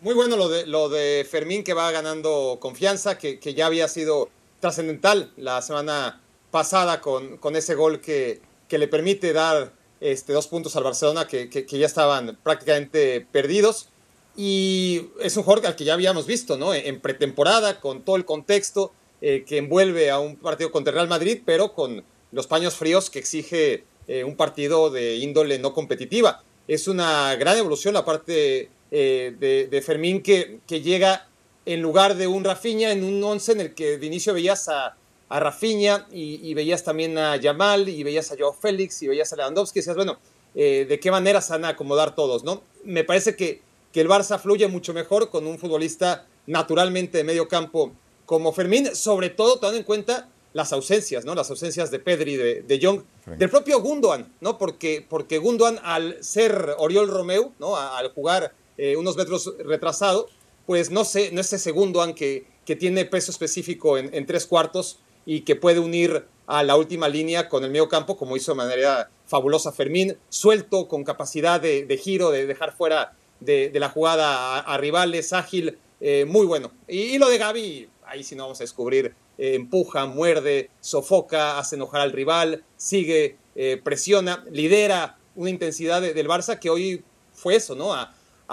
Muy 0.00 0.14
bueno 0.14 0.36
lo 0.36 0.48
de, 0.48 0.66
lo 0.66 0.88
de 0.88 1.24
Fermín 1.30 1.62
que 1.62 1.74
va 1.74 1.88
ganando 1.92 2.58
confianza, 2.60 3.16
que, 3.16 3.38
que 3.38 3.54
ya 3.54 3.66
había 3.66 3.86
sido 3.86 4.30
trascendental 4.62 5.32
la 5.36 5.60
semana 5.60 6.20
pasada 6.52 7.00
con, 7.00 7.36
con 7.38 7.56
ese 7.56 7.74
gol 7.74 8.00
que, 8.00 8.40
que, 8.68 8.78
le 8.78 8.86
permite 8.86 9.32
dar 9.32 9.72
este, 10.00 10.32
dos 10.32 10.46
puntos 10.46 10.76
al 10.76 10.84
Barcelona 10.84 11.26
que, 11.26 11.50
que, 11.50 11.66
ya 11.66 11.84
estaban 11.84 12.38
prácticamente 12.44 13.26
perdidos. 13.32 13.88
Y 14.36 15.08
es 15.20 15.36
un 15.36 15.42
jugador 15.42 15.66
al 15.66 15.76
que 15.76 15.84
ya 15.84 15.94
habíamos 15.94 16.26
visto 16.26 16.56
¿no? 16.56 16.72
en 16.72 17.00
pretemporada, 17.00 17.80
con 17.80 18.02
todo 18.02 18.16
el 18.16 18.24
contexto 18.24 18.92
eh, 19.20 19.44
que 19.46 19.58
envuelve 19.58 20.10
a 20.10 20.20
un 20.20 20.36
partido 20.36 20.70
contra 20.70 20.92
el 20.92 20.94
Real 20.94 21.08
Madrid, 21.08 21.42
pero 21.44 21.74
con 21.74 22.04
los 22.30 22.46
paños 22.46 22.76
fríos 22.76 23.10
que 23.10 23.18
exige 23.18 23.84
eh, 24.06 24.22
un 24.22 24.36
partido 24.36 24.90
de 24.90 25.16
índole 25.16 25.58
no 25.58 25.74
competitiva. 25.74 26.44
Es 26.68 26.86
una 26.86 27.34
gran 27.34 27.58
evolución 27.58 27.94
la 27.94 28.04
parte 28.04 28.70
eh, 28.92 29.34
de, 29.38 29.66
de, 29.68 29.82
Fermín 29.82 30.22
que, 30.22 30.60
que 30.68 30.80
llega 30.80 31.26
en 31.64 31.82
lugar 31.82 32.16
de 32.16 32.26
un 32.26 32.44
Rafinha 32.44 32.92
en 32.92 33.04
un 33.04 33.22
once 33.22 33.52
en 33.52 33.60
el 33.60 33.74
que 33.74 33.98
de 33.98 34.06
inicio 34.06 34.34
veías 34.34 34.68
a, 34.68 34.96
a 35.28 35.40
Rafinha 35.40 36.06
y, 36.12 36.48
y, 36.48 36.54
veías 36.54 36.84
también 36.84 37.16
a 37.18 37.36
Yamal 37.36 37.88
y 37.88 38.02
veías 38.02 38.30
a 38.32 38.36
Joao 38.36 38.52
Félix 38.52 39.02
y 39.02 39.08
veías 39.08 39.32
a 39.32 39.36
Lewandowski 39.36 39.78
y 39.78 39.80
decías, 39.80 39.96
bueno, 39.96 40.18
eh, 40.54 40.86
¿de 40.88 41.00
qué 41.00 41.10
manera 41.10 41.40
se 41.40 41.52
van 41.52 41.64
a 41.64 41.68
acomodar 41.68 42.14
todos? 42.14 42.44
¿no? 42.44 42.62
Me 42.84 43.04
parece 43.04 43.36
que, 43.36 43.62
que 43.92 44.00
el 44.00 44.08
Barça 44.08 44.38
fluye 44.38 44.68
mucho 44.68 44.92
mejor 44.92 45.30
con 45.30 45.46
un 45.46 45.58
futbolista 45.58 46.26
naturalmente 46.46 47.18
de 47.18 47.24
medio 47.24 47.48
campo 47.48 47.92
como 48.26 48.52
Fermín, 48.52 48.94
sobre 48.94 49.30
todo 49.30 49.56
tomando 49.56 49.78
en 49.78 49.84
cuenta 49.84 50.28
las 50.52 50.72
ausencias, 50.72 51.24
¿no? 51.24 51.34
Las 51.34 51.50
ausencias 51.50 51.90
de 51.90 51.98
Pedri, 51.98 52.36
de, 52.36 52.62
de 52.62 52.78
sí. 52.78 53.30
del 53.38 53.48
propio 53.48 53.80
Gundogan, 53.80 54.32
¿no? 54.40 54.58
Porque, 54.58 55.04
porque 55.08 55.38
Gundogan, 55.38 55.78
al 55.82 56.22
ser 56.22 56.74
Oriol 56.78 57.08
Romeu, 57.08 57.52
¿no? 57.58 57.76
Al 57.76 58.12
jugar 58.12 58.52
eh, 58.76 58.96
unos 58.96 59.16
metros 59.16 59.54
retrasado, 59.64 60.28
pues 60.66 60.90
no 60.90 61.04
sé, 61.04 61.30
no 61.32 61.40
ese 61.40 61.58
segundo, 61.58 62.02
aunque 62.02 62.46
que 62.64 62.76
tiene 62.76 63.04
peso 63.04 63.30
específico 63.30 63.98
en, 63.98 64.26
tres 64.26 64.46
cuartos 64.46 65.00
y 65.26 65.40
que 65.40 65.56
puede 65.56 65.80
unir 65.80 66.26
a 66.46 66.62
la 66.62 66.76
última 66.76 67.08
línea 67.08 67.48
con 67.48 67.64
el 67.64 67.70
medio 67.70 67.88
campo, 67.88 68.16
como 68.16 68.36
hizo 68.36 68.52
de 68.52 68.56
manera 68.56 69.10
fabulosa 69.26 69.72
Fermín, 69.72 70.16
suelto, 70.28 70.88
con 70.88 71.04
capacidad 71.04 71.60
de, 71.60 72.00
giro, 72.00 72.30
de 72.30 72.46
dejar 72.46 72.76
fuera 72.76 73.16
de, 73.40 73.72
la 73.74 73.88
jugada 73.88 74.58
a, 74.58 74.78
rivales, 74.78 75.32
ágil, 75.32 75.78
eh, 76.00 76.24
muy 76.24 76.46
bueno. 76.46 76.72
Y, 76.86 77.18
lo 77.18 77.28
de 77.28 77.38
Gaby, 77.38 77.88
ahí 78.06 78.22
sí 78.22 78.36
no 78.36 78.44
vamos 78.44 78.60
a 78.60 78.64
descubrir, 78.64 79.14
eh, 79.38 79.54
empuja, 79.54 80.06
muerde, 80.06 80.70
sofoca, 80.80 81.58
hace 81.58 81.76
enojar 81.76 82.00
al 82.00 82.12
rival, 82.12 82.64
sigue, 82.76 83.36
eh, 83.54 83.80
presiona, 83.82 84.44
lidera 84.50 85.18
una 85.34 85.50
intensidad 85.50 86.02
del 86.02 86.28
Barça 86.28 86.58
que 86.58 86.70
hoy 86.70 87.02
fue 87.32 87.56
eso, 87.56 87.74
¿no? 87.74 87.92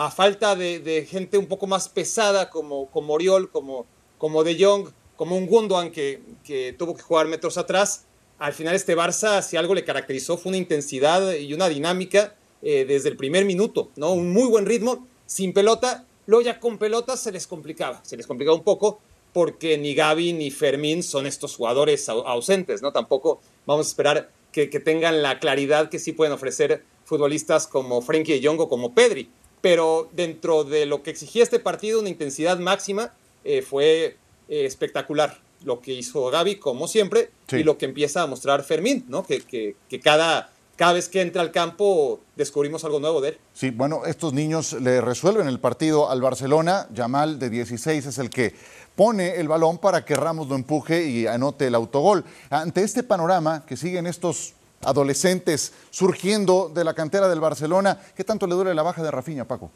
Falta 0.10 0.56
de, 0.56 1.08
gente 1.10 1.38
un 1.38 1.48
poco 1.48 1.68
más 1.68 1.90
pesada 1.90 2.50
como, 2.50 2.90
como 2.92 3.14
Oriol, 3.14 3.52
como, 3.52 3.86
como 4.18 4.44
De 4.44 4.58
Jong, 4.64 4.90
como 5.16 5.36
un 5.36 5.48
Gundogan 5.48 5.92
que, 5.92 6.22
que 6.44 6.74
tuvo 6.78 6.96
que 6.96 7.02
jugar 7.02 7.28
metros 7.28 7.58
atrás, 7.58 8.06
al 8.38 8.54
final 8.54 8.74
este 8.74 8.96
Barça, 8.96 9.42
si 9.42 9.58
algo 9.58 9.76
le 9.76 9.84
caracterizó, 9.84 10.38
fue 10.38 10.52
una 10.52 10.58
intensidad 10.58 11.34
y 11.34 11.54
una 11.54 11.68
dinámica 11.68 12.36
eh, 12.62 12.86
desde 12.86 13.10
el 13.10 13.18
primer 13.18 13.46
minuto, 13.46 13.90
¿no? 13.98 14.14
Un 14.14 14.32
muy 14.32 14.48
buen 14.48 14.66
ritmo, 14.66 15.08
sin 15.26 15.54
pelota, 15.54 16.06
luego 16.26 16.46
ya 16.46 16.60
con 16.60 16.78
pelota 16.78 17.18
se 17.18 17.32
les 17.32 17.48
complicaba, 17.48 18.02
se 18.04 18.16
les 18.16 18.26
complicaba 18.26 18.56
un 18.56 18.64
poco 18.64 19.00
porque 19.34 19.78
ni 19.78 19.94
Gaby 19.94 20.34
ni 20.34 20.52
Fermín 20.52 21.04
son 21.04 21.28
estos 21.28 21.56
jugadores 21.56 22.10
ausentes, 22.10 22.82
¿no? 22.82 22.92
Tampoco 22.92 23.42
vamos 23.66 23.88
a 23.88 23.90
esperar 23.90 24.32
que, 24.52 24.68
tengan 24.68 25.22
la 25.22 25.40
claridad 25.40 25.90
que 25.90 26.00
sí 26.00 26.14
pueden 26.14 26.34
ofrecer 26.34 26.84
futbolistas 27.06 27.68
como 27.68 28.02
Frenkie 28.02 28.40
de 28.40 28.48
Jong 28.48 28.62
o 28.62 28.70
como 28.70 28.94
Pedri, 28.94 29.30
pero 29.62 30.10
dentro 30.14 30.64
de 30.64 30.86
lo 30.86 31.04
que 31.04 31.12
exigía 31.12 31.44
este 31.44 31.60
partido, 31.60 32.00
una 32.00 32.10
intensidad 32.10 32.60
máxima, 32.60 33.14
eh, 33.44 33.62
fue 33.62 34.18
eh, 34.48 34.66
espectacular 34.66 35.40
lo 35.64 35.82
que 35.82 35.94
hizo 35.94 36.30
Gaby, 36.30 36.56
como 36.56 36.88
siempre, 36.88 37.32
y 37.52 37.64
lo 37.64 37.78
que 37.78 37.86
empieza 37.86 38.22
a 38.22 38.28
mostrar 38.28 38.64
Fermín, 38.64 39.06
¿no? 39.10 39.26
Que, 39.26 39.42
que, 39.42 40.00
cada, 40.00 40.52
cada 40.78 40.94
vez 40.94 41.10
que 41.10 41.22
entra 41.22 41.42
al 41.42 41.52
campo 41.52 42.22
descubrimos 42.36 42.86
algo 42.86 43.00
nuevo 43.00 43.20
de 43.20 43.30
él. 43.30 43.38
Sí, 43.54 43.70
bueno, 43.70 44.06
estos 44.06 44.34
niños 44.34 44.74
le 44.74 45.02
resuelven 45.02 45.48
el 45.48 45.60
partido 45.60 46.10
al 46.10 46.22
Barcelona. 46.22 46.88
Yamal, 46.94 47.40
de 47.40 47.50
16, 47.50 48.06
es 48.06 48.18
el 48.20 48.30
que 48.30 48.56
pone 48.96 49.36
el 49.36 49.48
balón 49.48 49.80
para 49.80 50.06
que 50.06 50.16
Ramos 50.16 50.48
lo 50.48 50.56
empuje 50.56 51.06
y 51.06 51.28
anote 51.28 51.68
el 51.68 51.76
autogol. 51.76 52.24
Ante 52.50 52.84
este 52.84 53.04
panorama 53.04 53.66
que 53.66 53.76
siguen 53.76 54.08
estos 54.08 54.54
adolescentes 54.84 55.74
surgiendo 55.90 56.70
de 56.70 56.84
la 56.84 56.94
cantera 56.94 57.28
del 57.28 57.40
Barcelona, 57.40 58.00
¿qué 58.16 58.24
tanto 58.24 58.48
le 58.48 58.56
duele 58.56 58.74
la 58.74 58.84
baja 58.84 59.04
de 59.04 59.12
Rafinha, 59.12 59.46
Paco? 59.46 59.72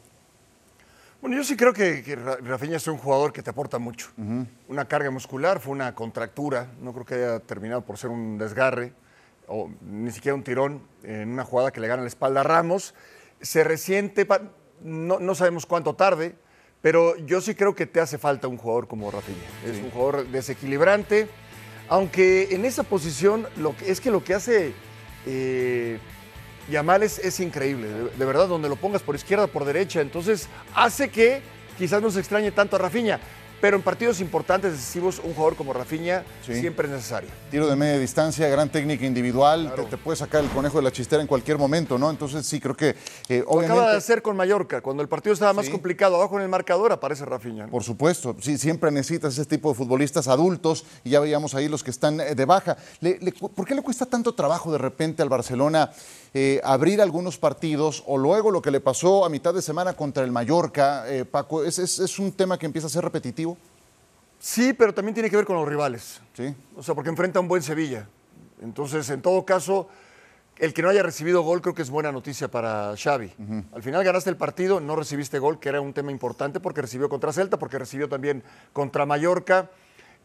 Bueno, 1.20 1.38
yo 1.38 1.44
sí 1.44 1.56
creo 1.56 1.72
que, 1.72 2.02
que 2.02 2.16
Rafinha 2.16 2.76
es 2.76 2.86
un 2.86 2.98
jugador 2.98 3.32
que 3.32 3.42
te 3.42 3.48
aporta 3.48 3.78
mucho. 3.78 4.08
Una 4.68 4.84
carga 4.84 5.10
muscular, 5.10 5.58
fue 5.58 5.72
una 5.72 5.94
contractura, 5.94 6.68
no 6.82 6.92
creo 6.92 7.06
que 7.06 7.14
haya 7.14 7.40
terminado 7.40 7.80
por 7.80 7.96
ser 7.96 8.10
un 8.10 8.36
desgarre 8.36 8.92
o 9.48 9.70
ni 9.80 10.10
siquiera 10.10 10.34
un 10.34 10.42
tirón 10.42 10.82
en 11.02 11.30
una 11.30 11.44
jugada 11.44 11.70
que 11.70 11.80
le 11.80 11.88
gana 11.88 12.02
la 12.02 12.08
espalda 12.08 12.40
a 12.40 12.44
Ramos. 12.44 12.94
Se 13.40 13.64
resiente, 13.64 14.26
no, 14.82 15.18
no, 15.18 15.34
sabemos 15.34 15.64
cuánto 15.64 15.94
tarde, 15.94 16.34
pero 16.82 17.16
yo 17.16 17.40
sí 17.40 17.54
creo 17.54 17.74
que 17.74 17.86
te 17.86 18.00
hace 18.00 18.18
falta 18.18 18.48
un 18.48 18.58
jugador 18.58 18.86
como 18.86 19.10
Rafinha. 19.10 19.38
Es 19.64 19.82
un 19.82 19.90
jugador 19.90 20.26
desequilibrante, 20.28 21.28
aunque 21.88 22.54
en 22.54 22.66
esa 22.66 22.82
posición 22.82 23.46
lo 23.56 23.74
que, 23.74 23.90
es 23.90 24.00
que 24.00 24.10
lo 24.10 24.22
que 24.22 24.34
hace... 24.34 24.74
Eh, 25.26 25.98
Yamal 26.70 27.02
es, 27.02 27.18
es 27.18 27.40
increíble, 27.40 27.88
de, 28.16 28.24
verdad, 28.24 28.48
donde 28.48 28.68
lo 28.68 28.76
pongas 28.76 29.02
por 29.02 29.14
izquierda, 29.14 29.46
por 29.46 29.64
derecha, 29.64 30.00
entonces 30.00 30.48
hace 30.74 31.10
que 31.10 31.42
quizás 31.76 32.00
no 32.00 32.10
se 32.10 32.20
extrañe 32.20 32.50
tanto 32.52 32.76
a 32.76 32.78
Rafinha. 32.78 33.20
Pero 33.60 33.76
en 33.76 33.82
partidos 33.82 34.20
importantes, 34.20 34.72
decisivos, 34.72 35.20
un 35.24 35.32
jugador 35.32 35.56
como 35.56 35.72
Rafinha 35.72 36.24
siempre 36.44 36.86
es 36.86 36.92
necesario. 36.92 37.30
Tiro 37.50 37.66
de 37.66 37.76
media 37.76 37.98
distancia, 37.98 38.46
gran 38.48 38.68
técnica 38.68 39.06
individual, 39.06 39.72
te, 39.88 39.96
puede 39.96 40.16
sacar 40.16 40.44
el 40.44 40.50
conejo 40.50 40.78
de 40.78 40.84
la 40.84 40.92
chistera 40.92 41.22
en 41.22 41.28
cualquier 41.28 41.56
momento, 41.56 41.96
¿no? 41.96 42.10
Entonces 42.10 42.44
sí, 42.46 42.60
creo 42.60 42.76
que 42.76 42.94
eh, 43.28 43.42
Lo 43.50 43.60
acaba 43.60 43.90
de 43.90 43.96
hacer 43.96 44.20
con 44.20 44.36
Mallorca, 44.36 44.80
cuando 44.82 45.02
el 45.02 45.08
partido 45.08 45.32
estaba 45.32 45.52
más 45.52 45.68
complicado, 45.70 46.16
abajo 46.16 46.36
en 46.36 46.42
el 46.42 46.48
marcador 46.48 46.92
aparece 46.92 47.24
Rafinha. 47.24 47.68
Por 47.68 47.82
supuesto, 47.82 48.36
sí, 48.40 48.58
siempre 48.58 48.90
necesitas 48.90 49.32
ese 49.32 49.46
tipo 49.46 49.70
de 49.70 49.76
futbolistas 49.76 50.28
adultos 50.28 50.84
y 51.02 51.10
ya 51.10 51.20
veíamos 51.20 51.54
ahí 51.54 51.68
los 51.68 51.82
que 51.82 51.90
están 51.90 52.20
eh, 52.20 52.34
de 52.34 52.44
baja. 52.44 52.76
¿Por 53.54 53.66
qué 53.66 53.74
le 53.74 53.82
cuesta 53.82 54.04
tanto 54.04 54.34
trabajo 54.34 54.72
de 54.72 54.78
repente 54.78 55.22
al 55.22 55.28
Barcelona 55.28 55.90
eh, 56.34 56.60
abrir 56.64 57.00
algunos 57.00 57.38
partidos 57.38 58.02
o 58.06 58.18
luego 58.18 58.50
lo 58.50 58.60
que 58.60 58.70
le 58.70 58.80
pasó 58.80 59.24
a 59.24 59.28
mitad 59.28 59.54
de 59.54 59.62
semana 59.62 59.94
contra 59.94 60.24
el 60.24 60.32
Mallorca, 60.32 61.04
Paco, 61.30 61.64
¿es, 61.64 61.78
es 61.78 62.18
un 62.18 62.32
tema 62.32 62.58
que 62.58 62.66
empieza 62.66 62.88
a 62.88 62.90
ser 62.90 63.04
repetitivo? 63.04 63.53
Sí, 64.44 64.74
pero 64.74 64.92
también 64.92 65.14
tiene 65.14 65.30
que 65.30 65.36
ver 65.36 65.46
con 65.46 65.56
los 65.56 65.66
rivales. 65.66 66.20
Sí. 66.34 66.54
O 66.76 66.82
sea, 66.82 66.94
porque 66.94 67.08
enfrenta 67.08 67.38
a 67.38 67.42
un 67.42 67.48
buen 67.48 67.62
Sevilla. 67.62 68.06
Entonces, 68.60 69.08
en 69.08 69.22
todo 69.22 69.42
caso, 69.46 69.88
el 70.58 70.74
que 70.74 70.82
no 70.82 70.90
haya 70.90 71.02
recibido 71.02 71.40
gol 71.40 71.62
creo 71.62 71.74
que 71.74 71.80
es 71.80 71.88
buena 71.88 72.12
noticia 72.12 72.48
para 72.48 72.94
Xavi. 72.94 73.32
Al 73.72 73.82
final 73.82 74.04
ganaste 74.04 74.28
el 74.28 74.36
partido, 74.36 74.80
no 74.80 74.96
recibiste 74.96 75.38
gol, 75.38 75.58
que 75.58 75.70
era 75.70 75.80
un 75.80 75.94
tema 75.94 76.10
importante 76.10 76.60
porque 76.60 76.82
recibió 76.82 77.08
contra 77.08 77.32
Celta, 77.32 77.58
porque 77.58 77.78
recibió 77.78 78.06
también 78.06 78.44
contra 78.74 79.06
Mallorca. 79.06 79.70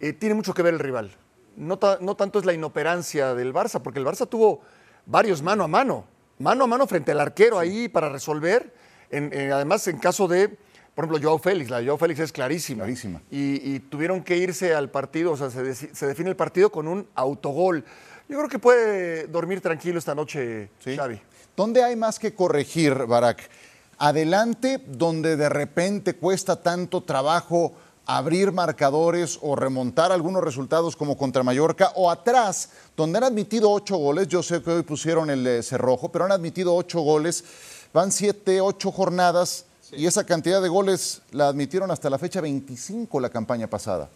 Eh, 0.01 0.11
tiene 0.11 0.35
mucho 0.35 0.53
que 0.53 0.63
ver 0.63 0.73
el 0.73 0.81
rival. 0.81 1.15
No, 1.55 1.77
tanto 1.77 2.39
es 2.39 2.45
la 2.45 2.51
inoperancia 2.51 3.33
del 3.35 3.53
Barça, 3.53 3.81
porque 3.81 3.99
el 3.99 4.05
Barça 4.05 4.27
tuvo 4.27 4.59
varios 5.05 5.41
mano 5.41 5.63
a 5.63 5.69
mano, 5.69 6.03
mano 6.39 6.65
a 6.65 6.67
mano 6.67 6.87
frente 6.87 7.13
al 7.13 7.21
arquero 7.21 7.57
ahí 7.57 7.87
para 7.87 8.09
resolver. 8.09 8.73
además, 9.13 9.87
en 9.87 9.97
caso 9.97 10.27
de 10.27 10.57
por 10.99 11.05
ejemplo, 11.05 11.29
Joao 11.29 11.39
Félix, 11.39 11.69
la 11.69 11.79
de 11.79 11.85
Joao 11.85 11.97
Félix 11.97 12.19
es 12.19 12.33
clarísima. 12.33 12.83
Clarísima. 12.83 13.21
Y, 13.31 13.79
tuvieron 13.79 14.21
que 14.21 14.35
irse 14.35 14.75
al 14.75 14.89
partido, 14.89 15.31
o 15.31 15.37
sea, 15.37 15.49
se, 15.49 16.05
define 16.05 16.29
el 16.29 16.35
partido 16.35 16.73
con 16.73 16.89
un 16.89 17.07
autogol. 17.15 17.85
Yo 18.27 18.37
creo 18.37 18.49
que 18.49 18.59
puede 18.59 19.27
dormir 19.27 19.61
tranquilo 19.61 19.97
esta 19.97 20.13
noche, 20.13 20.71
Xavi. 20.83 21.21
¿Dónde 21.55 21.85
hay 21.85 21.95
más 21.95 22.19
que 22.19 22.33
corregir, 22.33 23.05
Barak? 23.05 23.49
Adelante, 23.97 24.83
donde 24.87 25.37
de 25.37 25.47
repente 25.47 26.15
cuesta 26.17 26.61
tanto 26.61 27.01
trabajo 27.01 27.71
abrir 28.05 28.51
marcadores 28.51 29.39
o 29.41 29.55
remontar 29.55 30.11
algunos 30.11 30.43
resultados 30.43 30.97
como 30.97 31.17
contra 31.17 31.43
Mallorca, 31.43 31.93
o 31.95 32.11
atrás, 32.11 32.71
donde 32.97 33.19
han 33.19 33.23
admitido 33.23 33.71
ocho 33.71 33.95
goles, 33.95 34.27
yo 34.27 34.43
sé 34.43 34.61
que 34.61 34.71
hoy 34.71 34.83
pusieron 34.83 35.29
el 35.29 35.47
eh, 35.47 35.63
cerrojo, 35.63 36.11
pero 36.11 36.25
han 36.25 36.33
admitido 36.33 36.75
ocho 36.75 36.99
goles, 36.99 37.45
van 37.93 38.11
siete, 38.11 38.59
ocho 38.59 38.91
jornadas, 38.91 39.63
y 39.91 40.05
esa 40.05 40.25
cantidad 40.25 40.61
de 40.61 40.69
goles 40.69 41.21
la 41.31 41.47
admitieron 41.47 41.91
hasta 41.91 42.09
la 42.09 42.17
fecha 42.17 42.41
25 42.41 43.19
la 43.19 43.29
campaña 43.29 43.67
pasada. 43.67 44.09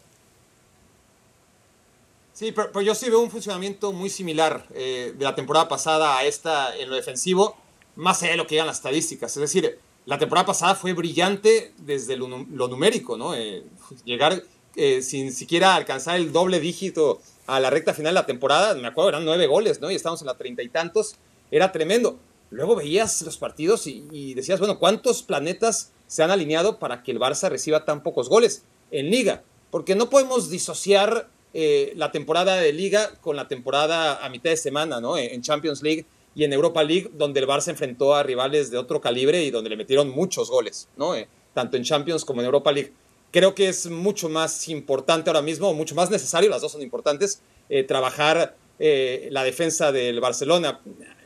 Sí, 2.34 2.51
pero, 2.51 2.82
yo 2.82 2.96
sí 2.96 3.10
veo 3.10 3.20
un 3.20 3.30
funcionamiento 3.30 3.94
muy 3.94 4.10
similar 4.10 4.65
eh, 4.74 5.13
de 5.15 5.24
la 5.24 5.36
temporada 5.36 5.68
pasada 5.68 6.18
a 6.18 6.25
esta 6.25 6.75
en 6.75 6.89
lo 6.89 6.96
defensivo, 6.96 7.56
más 7.96 8.22
allá 8.24 8.32
de 8.32 8.38
lo 8.38 8.48
que 8.48 8.56
digan 8.56 8.68
las 8.68 8.77
estadísticas. 8.77 9.36
Es 9.38 9.42
decir, 9.42 9.80
la 10.06 10.18
temporada 10.18 10.48
pasada 10.48 10.75
fue 10.75 10.94
brillante 10.94 11.74
desde 11.77 12.18
lo, 12.18 12.27
numérico, 12.27 13.18
¿no? 13.18 13.36
Eh, 13.36 13.63
llegar 14.03 14.44
eh, 14.75 15.01
sin 15.03 15.32
siquiera 15.32 15.75
alcanzar 15.75 16.15
el 16.15 16.32
doble 16.32 16.60
dígito 16.60 17.22
a 17.46 17.60
la 17.60 17.70
recta 17.70 17.94
final 17.94 18.13
de 18.13 18.22
la 18.22 18.25
temporada, 18.25 18.74
me 18.74 18.88
acuerdo, 18.88 19.10
eran 19.10 19.25
nueve 19.25 19.46
goles, 19.46 19.80
¿no? 19.80 19.92
Y 19.92 19.96
estamos 19.96 20.22
en 20.22 20.27
la 20.27 20.36
treinta 20.36 20.63
y 20.63 20.70
tantos, 20.70 21.15
era 21.51 21.72
tremendo 21.72 22.18
luego 22.53 22.75
veías 22.75 23.22
los 23.24 23.38
partidos 23.38 23.88
y, 23.88 24.33
decías, 24.36 24.60
bueno, 24.60 24.79
¿cuántos 24.79 25.24
planetas 25.24 25.91
se 26.07 26.24
han 26.24 26.31
alineado 26.31 26.79
para 26.79 27.03
que 27.03 27.12
el 27.12 27.19
Barça 27.19 27.50
reciba 27.50 27.86
tan 27.86 28.03
pocos 28.03 28.29
goles 28.29 28.63
en 28.91 29.10
liga? 29.10 29.43
Porque 29.72 29.95
no 29.95 30.10
podemos 30.10 30.50
disociar 30.50 31.29
eh, 31.53 31.93
la 31.95 32.12
temporada 32.12 32.55
de 32.57 32.72
liga 32.72 33.15
con 33.22 33.36
la 33.36 33.48
temporada 33.48 34.24
a 34.24 34.29
mitad 34.29 34.51
de 34.51 34.57
semana, 34.57 35.01
¿no? 35.01 35.17
En 35.17 35.41
Champions 35.41 35.81
League 35.81 36.05
y 36.36 36.43
en 36.43 36.53
Europa 36.53 36.83
League, 36.83 37.10
donde 37.13 37.39
el 37.39 37.48
Barça 37.48 37.69
enfrentó 37.69 38.13
a 38.13 38.24
rivales 38.24 38.69
de 38.72 38.77
otro 38.77 39.01
calibre 39.01 39.43
y 39.43 39.51
donde 39.51 39.69
le 39.69 39.77
metieron 39.77 40.10
muchos 40.10 40.50
goles, 40.50 40.88
¿no? 40.95 41.15
Eh, 41.15 41.27
tanto 41.53 41.77
en 41.77 41.83
Champions 41.83 42.24
como 42.24 42.41
en 42.41 42.45
Europa 42.45 42.72
League. 42.72 42.93
Creo 43.31 43.55
que 43.55 43.67
es 43.67 43.89
mucho 43.89 44.29
más 44.29 44.67
importante 44.69 45.29
ahora 45.29 45.41
mismo, 45.41 45.74
mucho 45.74 45.95
más 45.95 46.12
necesario, 46.12 46.51
las 46.51 46.62
dos 46.62 46.72
son 46.72 46.83
importantes, 46.83 47.41
eh, 47.69 47.83
trabajar 47.83 48.57
la 48.79 49.45
defensa 49.45 49.93
del 49.93 50.19
Barcelona. 50.19 50.81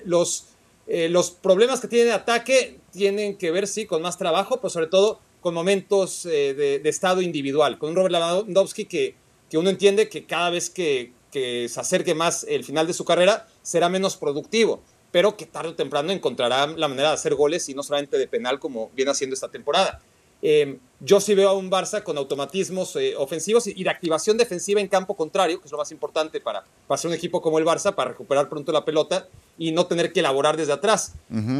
Los, 0.05 0.56
eh, 0.87 1.09
los 1.09 1.31
problemas 1.31 1.81
que 1.81 1.87
tiene 1.87 2.05
de 2.05 2.13
ataque 2.13 2.79
tienen 2.91 3.37
que 3.37 3.51
ver, 3.51 3.67
sí, 3.67 3.85
con 3.85 4.01
más 4.01 4.17
trabajo, 4.17 4.57
pero 4.57 4.69
sobre 4.69 4.87
todo 4.87 5.19
con 5.41 5.53
momentos 5.53 6.25
eh, 6.25 6.53
de, 6.53 6.89
estado 6.89 7.21
individual, 7.21 7.77
con 7.77 7.89
un 7.89 7.95
Robert 7.95 8.13
Lewandowski 8.13 8.85
que, 8.85 9.15
que 9.49 9.57
uno 9.57 9.69
entiende 9.69 10.09
que 10.09 10.25
cada 10.25 10.49
vez 10.49 10.69
que, 10.69 11.13
que, 11.31 11.67
se 11.69 11.79
acerque 11.79 12.15
más 12.15 12.45
el 12.49 12.63
final 12.63 12.87
de 12.87 12.93
su 12.93 13.05
carrera 13.05 13.47
será 13.61 13.89
menos 13.89 14.17
productivo, 14.17 14.81
pero 15.11 15.35
que 15.37 15.45
tarde 15.45 15.69
o 15.69 15.75
temprano 15.75 16.11
encontrará 16.11 16.67
la 16.67 16.87
manera 16.87 17.09
de 17.09 17.15
hacer 17.15 17.35
goles 17.35 17.67
y 17.69 17.73
no 17.73 17.83
solamente 17.83 18.17
de 18.17 18.27
penal 18.27 18.59
como 18.59 18.89
viene 18.95 19.11
haciendo 19.11 19.33
esta 19.33 19.49
temporada. 19.49 20.01
Eh, 20.41 20.77
yo 20.99 21.19
sí 21.19 21.35
veo 21.35 21.49
a 21.49 21.53
un 21.53 21.69
Barça 21.69 22.01
con 22.03 22.17
automatismos 22.17 22.95
eh, 22.95 23.15
ofensivos 23.15 23.67
y 23.67 23.83
de 23.83 23.89
activación 23.89 24.35
defensiva 24.37 24.81
en 24.81 24.87
campo 24.87 25.15
contrario, 25.15 25.59
que 25.59 25.65
es 25.65 25.71
lo 25.71 25.77
más 25.77 25.91
importante 25.91 26.41
para, 26.41 26.63
para 26.87 26.97
ser 26.97 27.09
un 27.09 27.15
equipo 27.15 27.39
como 27.41 27.59
el 27.59 27.65
Barça, 27.65 27.93
para 27.93 28.11
recuperar 28.11 28.49
pronto 28.49 28.71
la 28.71 28.83
pelota 28.83 29.27
y 29.59 29.71
no 29.71 29.85
tener 29.85 30.11
que 30.11 30.21
elaborar 30.21 30.57
desde 30.57 30.73
atrás. 30.73 31.13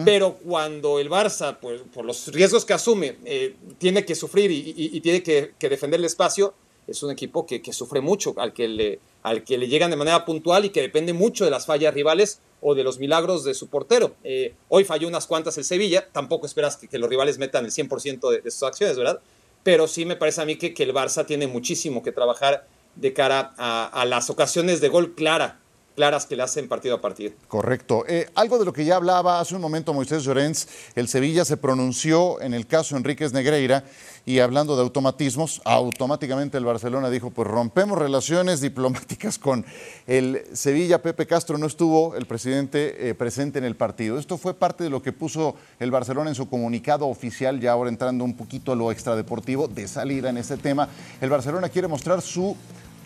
Pero 0.06 0.36
cuando 0.38 0.98
el 1.00 1.10
Barça, 1.10 1.58
pues, 1.60 1.82
por 1.94 2.04
los 2.06 2.28
riesgos 2.30 2.66
que 2.66 2.74
asume, 2.74 3.18
eh, 3.26 3.56
tiene 3.78 4.06
que 4.06 4.16
sufrir 4.16 4.50
y, 4.52 4.74
y- 4.76 4.98
y 4.98 5.02
tiene 5.02 5.22
que, 5.22 5.54
que 5.60 5.70
defender 5.70 6.00
el 6.00 6.06
espacio, 6.06 6.54
es 6.88 7.04
un 7.04 7.12
equipo 7.12 7.46
que, 7.46 7.62
que 7.62 7.74
sufre 7.74 8.02
mucho, 8.02 8.34
al 8.38 8.54
que, 8.54 8.68
le, 8.68 9.00
al 9.24 9.44
que 9.44 9.58
le 9.58 9.68
llegan 9.68 9.92
de 9.92 9.98
manera 9.98 10.26
puntual 10.26 10.66
y 10.66 10.70
que 10.70 10.82
depende 10.82 11.14
mucho 11.14 11.46
de 11.46 11.52
las 11.52 11.66
fallas 11.66 11.94
rivales 11.94 12.40
o 12.62 12.76
de 12.76 12.84
los 12.84 12.98
milagros 12.98 13.44
de 13.44 13.54
su 13.54 13.68
portero. 13.68 14.16
Eh, 14.24 14.56
hoy 14.70 14.84
falló 14.84 15.08
unas 15.08 15.28
cuantas 15.28 15.58
el 15.58 15.66
Sevilla, 15.66 16.08
tampoco 16.12 16.46
esperas 16.46 16.78
que, 16.78 16.98
los 16.98 17.10
rivales 17.10 17.38
metan 17.38 17.66
el 17.66 17.72
100% 17.72 18.32
de, 18.32 18.42
de 18.42 18.52
sus 18.52 18.64
acciones, 18.64 18.98
¿verdad? 18.98 19.20
Pero 19.64 19.88
sí 19.88 20.06
me 20.06 20.16
parece 20.16 20.42
a 20.42 20.46
mí 20.46 20.56
que, 20.56 20.74
que 20.74 20.84
el 20.84 20.94
Barça 20.94 21.26
tiene 21.26 21.48
muchísimo 21.48 22.02
que 22.02 22.12
trabajar 22.12 22.68
de 22.96 23.14
cara 23.14 23.54
a, 23.58 23.86
a 23.88 24.06
las 24.06 24.30
ocasiones 24.30 24.82
de 24.82 24.90
gol 24.90 25.14
clara, 25.14 25.60
claras 25.98 26.28
que 26.28 26.36
le 26.36 26.44
hacen 26.44 26.68
partido 26.68 26.94
a 26.94 27.02
partido. 27.02 27.34
Correcto. 27.48 28.06
Eh, 28.08 28.30
algo 28.36 28.60
de 28.60 28.66
lo 28.66 28.72
que 28.72 28.86
ya 28.86 28.98
hablaba 28.98 29.40
hace 29.40 29.56
un 29.56 29.62
momento 29.62 29.96
Moisés 29.96 30.24
Llorens, 30.24 30.68
el 30.94 31.08
Sevilla 31.08 31.44
se 31.44 31.58
pronunció 31.58 32.40
en 32.40 32.54
el 32.54 32.68
caso 32.68 32.96
Enríquez 32.96 33.34
Negreira 33.34 33.84
y 34.24 34.38
hablando 34.38 34.76
de 34.76 34.84
automatismos, 34.84 35.60
automáticamente 35.66 36.60
el 36.60 36.66
Barcelona 36.66 37.10
dijo, 37.10 37.32
pues 37.32 37.48
rompemos 37.48 37.98
relaciones 37.98 38.62
diplomáticas 38.62 39.40
con 39.40 39.66
el 40.06 40.44
Sevilla. 40.54 41.02
Pepe 41.02 41.26
Castro 41.26 41.58
no 41.58 41.66
estuvo, 41.66 42.16
el 42.16 42.28
presidente, 42.28 43.10
eh, 43.10 43.16
presente 43.16 43.58
en 43.58 43.66
el 43.66 43.76
partido. 43.76 44.20
Esto 44.20 44.38
fue 44.38 44.54
parte 44.54 44.84
de 44.84 44.92
lo 44.92 45.02
que 45.02 45.14
puso 45.14 45.56
el 45.80 45.90
Barcelona 45.90 46.30
en 46.30 46.36
su 46.36 46.48
comunicado 46.48 47.08
oficial, 47.08 47.60
ya 47.60 47.72
ahora 47.72 47.90
entrando 47.90 48.24
un 48.24 48.38
poquito 48.38 48.72
a 48.72 48.76
lo 48.76 48.92
extradeportivo, 48.92 49.68
de 49.68 49.88
salida 49.88 50.30
en 50.30 50.38
este 50.38 50.58
tema. 50.58 50.90
El 51.22 51.32
Barcelona 51.32 51.70
quiere 51.70 51.88
mostrar 51.88 52.22
su 52.22 52.56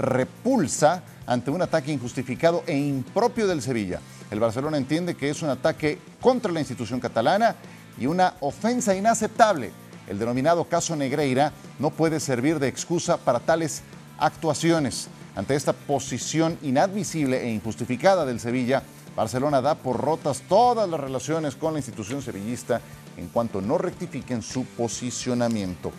repulsa 0.02 1.04
ante 1.26 1.52
un 1.52 1.62
ataque 1.62 1.92
injustificado 1.92 2.64
e 2.68 2.76
impropio 2.78 3.48
del 3.48 3.62
Sevilla. 3.62 4.02
El 4.30 4.40
Barcelona 4.40 4.78
entiende 4.78 5.16
que 5.16 5.30
es 5.30 5.42
un 5.42 5.50
ataque 5.50 6.00
contra 6.20 6.52
la 6.52 6.60
institución 6.60 7.00
catalana 7.00 7.56
y 7.98 8.06
una 8.06 8.34
ofensa 8.40 8.96
inaceptable. 8.96 9.72
El 10.08 10.20
denominado 10.20 10.66
caso 10.66 10.96
Negreira 10.96 11.52
no 11.80 11.92
puede 11.92 12.20
servir 12.20 12.60
de 12.60 12.68
excusa 12.68 13.18
para 13.18 13.40
tales 13.40 13.82
actuaciones. 14.20 15.08
Ante 15.36 15.56
esta 15.56 15.74
posición 15.74 16.58
inadmisible 16.62 17.42
e 17.42 17.50
injustificada 17.52 18.26
del 18.26 18.40
Sevilla, 18.40 18.84
Barcelona 19.16 19.62
da 19.62 19.76
por 19.76 20.00
rotas 20.00 20.42
todas 20.48 20.90
las 20.90 21.00
relaciones 21.00 21.56
con 21.56 21.74
la 21.74 21.80
institución 21.80 22.22
sevillista 22.22 22.82
en 23.18 23.28
cuanto 23.28 23.62
no 23.62 23.78
rectifiquen 23.78 24.42
su 24.42 24.66
posicionamiento. 24.66 25.92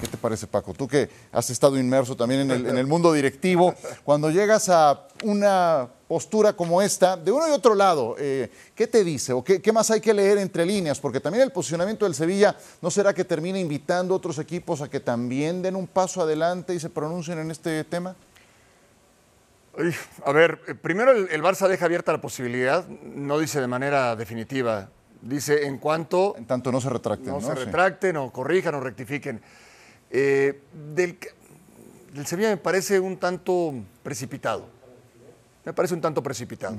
¿Qué 0.00 0.06
te 0.06 0.16
parece, 0.16 0.46
Paco? 0.46 0.74
Tú 0.74 0.88
que 0.88 1.08
has 1.32 1.50
estado 1.50 1.78
inmerso 1.78 2.16
también 2.16 2.50
en 2.50 2.76
el, 2.76 2.86
mundo 2.86 3.12
directivo, 3.12 3.74
cuando 4.04 4.30
llegas 4.30 4.68
a 4.68 5.08
una 5.22 5.88
postura 6.06 6.52
como 6.52 6.82
esta, 6.82 7.16
de 7.16 7.32
uno 7.32 7.48
y 7.48 7.52
otro 7.52 7.74
lado, 7.74 8.16
eh, 8.18 8.50
¿qué 8.74 8.86
te 8.86 9.02
dice 9.02 9.32
o 9.32 9.42
qué, 9.42 9.72
más 9.72 9.90
hay 9.90 10.00
que 10.00 10.14
leer 10.14 10.38
entre 10.38 10.66
líneas? 10.66 11.00
Porque 11.00 11.20
también 11.20 11.44
el 11.44 11.52
posicionamiento 11.52 12.04
del 12.04 12.14
Sevilla, 12.14 12.56
¿no 12.82 12.90
será 12.90 13.12
que 13.14 13.24
termine 13.24 13.60
invitando 13.60 14.14
a 14.14 14.16
otros 14.16 14.38
equipos 14.38 14.80
a 14.80 14.88
que 14.88 15.00
también 15.00 15.62
den 15.62 15.76
un 15.76 15.86
paso 15.86 16.22
adelante 16.22 16.74
y 16.74 16.80
se 16.80 16.90
pronuncien 16.90 17.38
en 17.38 17.50
este 17.50 17.84
tema? 17.84 18.14
A 20.24 20.32
ver, 20.32 20.60
eh, 20.68 20.74
primero 20.74 21.10
el 21.12 21.42
Barça 21.42 21.66
deja 21.66 21.86
abierta 21.86 22.12
la 22.12 22.20
posibilidad, 22.20 22.86
no 22.86 23.38
dice 23.38 23.60
de 23.60 23.66
manera 23.66 24.14
definitiva, 24.14 24.88
dice 25.24 25.66
en 25.66 25.78
cuanto 25.78 26.34
En 26.36 26.46
tanto 26.46 26.70
no 26.70 26.80
se 26.80 26.90
retracten. 26.90 27.28
no, 27.28 27.40
¿no? 27.40 27.46
se 27.46 27.54
Sí. 27.56 27.64
retracten 27.64 28.16
o 28.16 28.30
corrijan 28.32 28.74
o 28.74 28.80
rectifiquen. 28.80 29.40
Eh, 30.10 30.60
del, 30.94 31.18
del 32.12 32.26
Sevilla 32.26 32.50
me 32.50 32.56
parece 32.56 33.00
un 33.00 33.16
tanto 33.16 33.72
precipitado. 34.02 34.68
Me 35.64 35.72
parece 35.72 35.94
un 35.94 36.00
tanto 36.00 36.22
precipitado. 36.22 36.76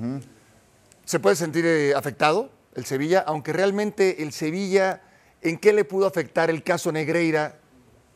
Se 1.06 1.20
puede 1.20 1.36
sentir 1.36 1.66
eh, 1.66 1.94
afectado 1.96 2.50
el 2.76 2.86
Sevilla, 2.86 3.24
aunque 3.28 3.52
realmente 3.54 4.22
el 4.24 4.32
Sevilla, 4.32 5.02
¿en 5.42 5.58
qué 5.58 5.74
le 5.74 5.86
pudo 5.86 6.06
afectar 6.08 6.50
el 6.50 6.62
caso 6.64 6.92
Negreira? 6.92 7.58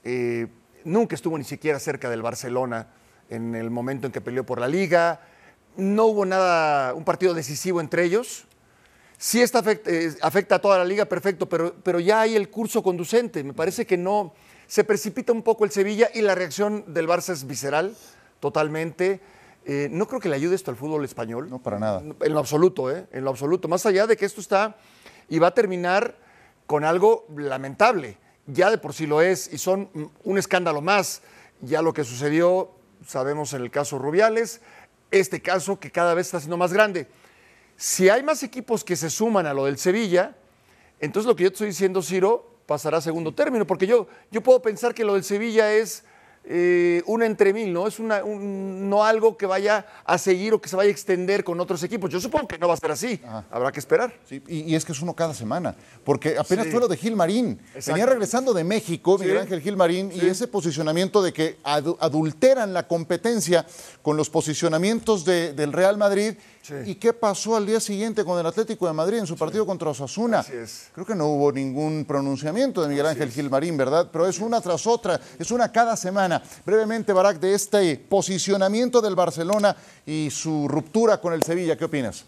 Eh, 0.03 0.47
nunca 0.83 1.15
estuvo 1.15 1.37
ni 1.37 1.43
siquiera 1.43 1.79
cerca 1.79 2.09
del 2.09 2.21
Barcelona 2.21 2.87
en 3.29 3.55
el 3.55 3.69
momento 3.69 4.07
en 4.07 4.13
que 4.13 4.21
peleó 4.21 4.45
por 4.45 4.59
la 4.59 4.67
liga. 4.67 5.21
No 5.77 6.05
hubo 6.05 6.25
nada, 6.25 6.93
un 6.93 7.03
partido 7.03 7.33
decisivo 7.33 7.79
entre 7.81 8.03
ellos. 8.03 8.47
Está 9.19 9.59
afecta, 9.59 9.91
eh, 9.91 10.15
afecta 10.21 10.55
a 10.55 10.59
toda 10.59 10.77
la 10.77 10.85
liga, 10.85 11.05
perfecto, 11.05 11.49
pero, 11.49 11.75
pero 11.83 11.99
ya 11.99 12.21
hay 12.21 12.35
el 12.35 12.49
curso 12.49 12.81
conducente. 12.81 13.43
Me 13.43 13.53
parece 13.53 13.85
que 13.85 13.97
no. 13.97 14.33
Se 14.65 14.85
precipita 14.85 15.33
un 15.33 15.43
poco 15.43 15.65
el 15.65 15.71
Sevilla 15.71 16.09
y 16.13 16.21
la 16.21 16.35
reacción 16.35 16.85
del 16.93 17.07
Barça 17.07 17.33
es 17.33 17.45
visceral, 17.45 17.95
totalmente. 18.39 19.19
Eh, 19.65 19.89
no 19.91 20.07
creo 20.07 20.21
que 20.21 20.29
le 20.29 20.35
ayude 20.35 20.55
esto 20.55 20.71
al 20.71 20.77
fútbol 20.77 21.03
español. 21.03 21.49
No, 21.49 21.59
para 21.61 21.79
nada. 21.79 22.01
En 22.21 22.33
lo 22.33 22.39
absoluto, 22.39 22.89
¿eh? 22.89 23.07
En 23.11 23.25
lo 23.25 23.31
absoluto. 23.31 23.67
Más 23.67 23.85
allá 23.85 24.07
de 24.07 24.15
que 24.15 24.25
esto 24.25 24.39
está 24.39 24.77
y 25.27 25.37
va 25.39 25.47
a 25.47 25.53
terminar 25.53 26.15
con 26.65 26.85
algo 26.85 27.27
lamentable. 27.35 28.17
Ya 28.47 28.71
de 28.71 28.77
por 28.77 28.93
sí 28.93 29.05
lo 29.05 29.21
es 29.21 29.51
y 29.51 29.57
son 29.57 29.89
un 30.23 30.37
escándalo 30.37 30.81
más. 30.81 31.21
Ya 31.61 31.81
lo 31.81 31.93
que 31.93 32.05
sucedió, 32.05 32.71
sabemos 33.05 33.53
en 33.53 33.63
el 33.63 33.69
caso 33.69 33.99
Rubiales, 33.99 34.61
este 35.11 35.41
caso 35.41 35.79
que 35.79 35.91
cada 35.91 36.13
vez 36.13 36.27
está 36.27 36.39
siendo 36.39 36.57
más 36.57 36.71
grande. 36.71 37.07
Si 37.81 38.09
hay 38.09 38.23
más 38.23 38.43
equipos 38.43 38.83
que 38.83 38.97
se 38.97 39.09
suman 39.09 39.45
a 39.47 39.53
lo 39.53 39.63
del 39.63 39.77
Sevilla, 39.77 40.35
entonces 40.99 41.25
lo 41.25 41.33
que 41.37 41.43
yo 41.43 41.49
te 41.49 41.53
estoy 41.53 41.67
diciendo, 41.67 42.01
Ciro, 42.01 42.57
pasará 42.65 42.97
a 42.97 43.01
segundo 43.01 43.33
término, 43.33 43.65
porque 43.65 43.87
yo, 43.87 44.05
yo 44.31 44.41
puedo 44.43 44.61
pensar 44.61 44.93
que 44.93 45.05
lo 45.05 45.13
del 45.13 45.23
Sevilla 45.23 45.71
es 45.73 46.03
eh, 46.43 47.03
una 47.05 47.25
entre 47.25 47.53
mil, 47.53 47.71
¿no? 47.71 47.87
Es 47.87 47.99
una, 47.99 48.23
un- 48.23 48.89
no 48.89 49.03
algo 49.05 49.37
que 49.37 49.45
vaya 49.45 49.85
a 50.03 50.17
seguir 50.17 50.53
o 50.53 50.59
que 50.61 50.67
se 50.67 50.75
vaya 50.75 50.89
a 50.89 50.91
extender 50.91 51.43
con 51.45 51.59
otros 51.59 51.81
equipos. 51.83 52.09
Yo 52.09 52.19
supongo 52.19 52.47
que 52.49 52.57
no 52.57 52.67
va 52.67 52.73
a 52.73 52.77
ser 52.77 52.91
así. 52.91 53.21
Habrá 53.51 53.71
que 53.71 53.79
esperar. 53.79 54.13
Sí, 54.27 54.41
y, 54.47 54.59
y 54.71 54.75
es 54.75 54.83
que 54.83 54.91
es 54.93 55.01
uno 55.01 55.13
cada 55.15 55.33
semana, 55.33 55.75
porque 56.03 56.37
apenas 56.37 56.65
Sí. 56.65 56.71
fue 56.71 56.79
lo 56.81 56.87
de 56.89 56.97
Gil 56.97 57.15
Marín. 57.15 57.59
Exacto. 57.75 57.91
Venía 57.93 58.05
regresando 58.07 58.53
de 58.53 58.63
México, 58.65 59.17
Sí. 59.17 59.23
Miguel 59.23 59.37
Ángel 59.39 59.61
Gil 59.61 59.77
Marín, 59.77 60.11
y 60.13 60.25
ese 60.25 60.47
posicionamiento 60.47 61.21
de 61.21 61.31
que 61.33 61.57
adu- 61.63 61.97
adulteran 61.99 62.73
la 62.73 62.87
competencia 62.87 63.65
con 64.01 64.17
los 64.17 64.29
posicionamientos 64.29 65.23
de- 65.25 65.53
del 65.53 65.71
Real 65.73 65.97
Madrid. 65.97 66.33
Sí. 66.61 66.73
¿Y 66.85 66.95
qué 66.95 67.13
pasó 67.13 67.55
al 67.55 67.65
día 67.65 67.79
siguiente 67.79 68.23
con 68.23 68.39
el 68.39 68.45
Atlético 68.45 68.85
de 68.85 68.93
Madrid 68.93 69.17
en 69.17 69.25
su 69.25 69.35
partido 69.35 69.65
contra 69.65 69.89
Osasuna? 69.89 70.39
Así 70.39 70.53
es. 70.53 70.89
Creo 70.93 71.05
que 71.05 71.15
no 71.15 71.25
hubo 71.27 71.51
ningún 71.51 72.05
pronunciamiento 72.05 72.81
de 72.83 72.89
Miguel 72.89 73.07
Ángel 73.07 73.31
Gil 73.31 73.49
Marín, 73.49 73.75
¿verdad? 73.75 74.07
Pero 74.11 74.27
es 74.27 74.37
una 74.39 74.61
tras 74.61 74.85
otra, 74.85 75.19
es 75.39 75.49
una 75.49 75.71
cada 75.71 75.97
semana. 75.97 76.43
Brevemente, 76.65 77.11
Barak, 77.11 77.39
de 77.39 77.55
este 77.55 77.95
posicionamiento 77.97 79.01
del 79.01 79.15
Barcelona 79.15 79.75
y 80.05 80.29
su 80.31 80.67
ruptura 80.67 81.19
con 81.19 81.33
el 81.33 81.41
Sevilla, 81.43 81.75
¿qué 81.77 81.85
opinas? 81.85 82.25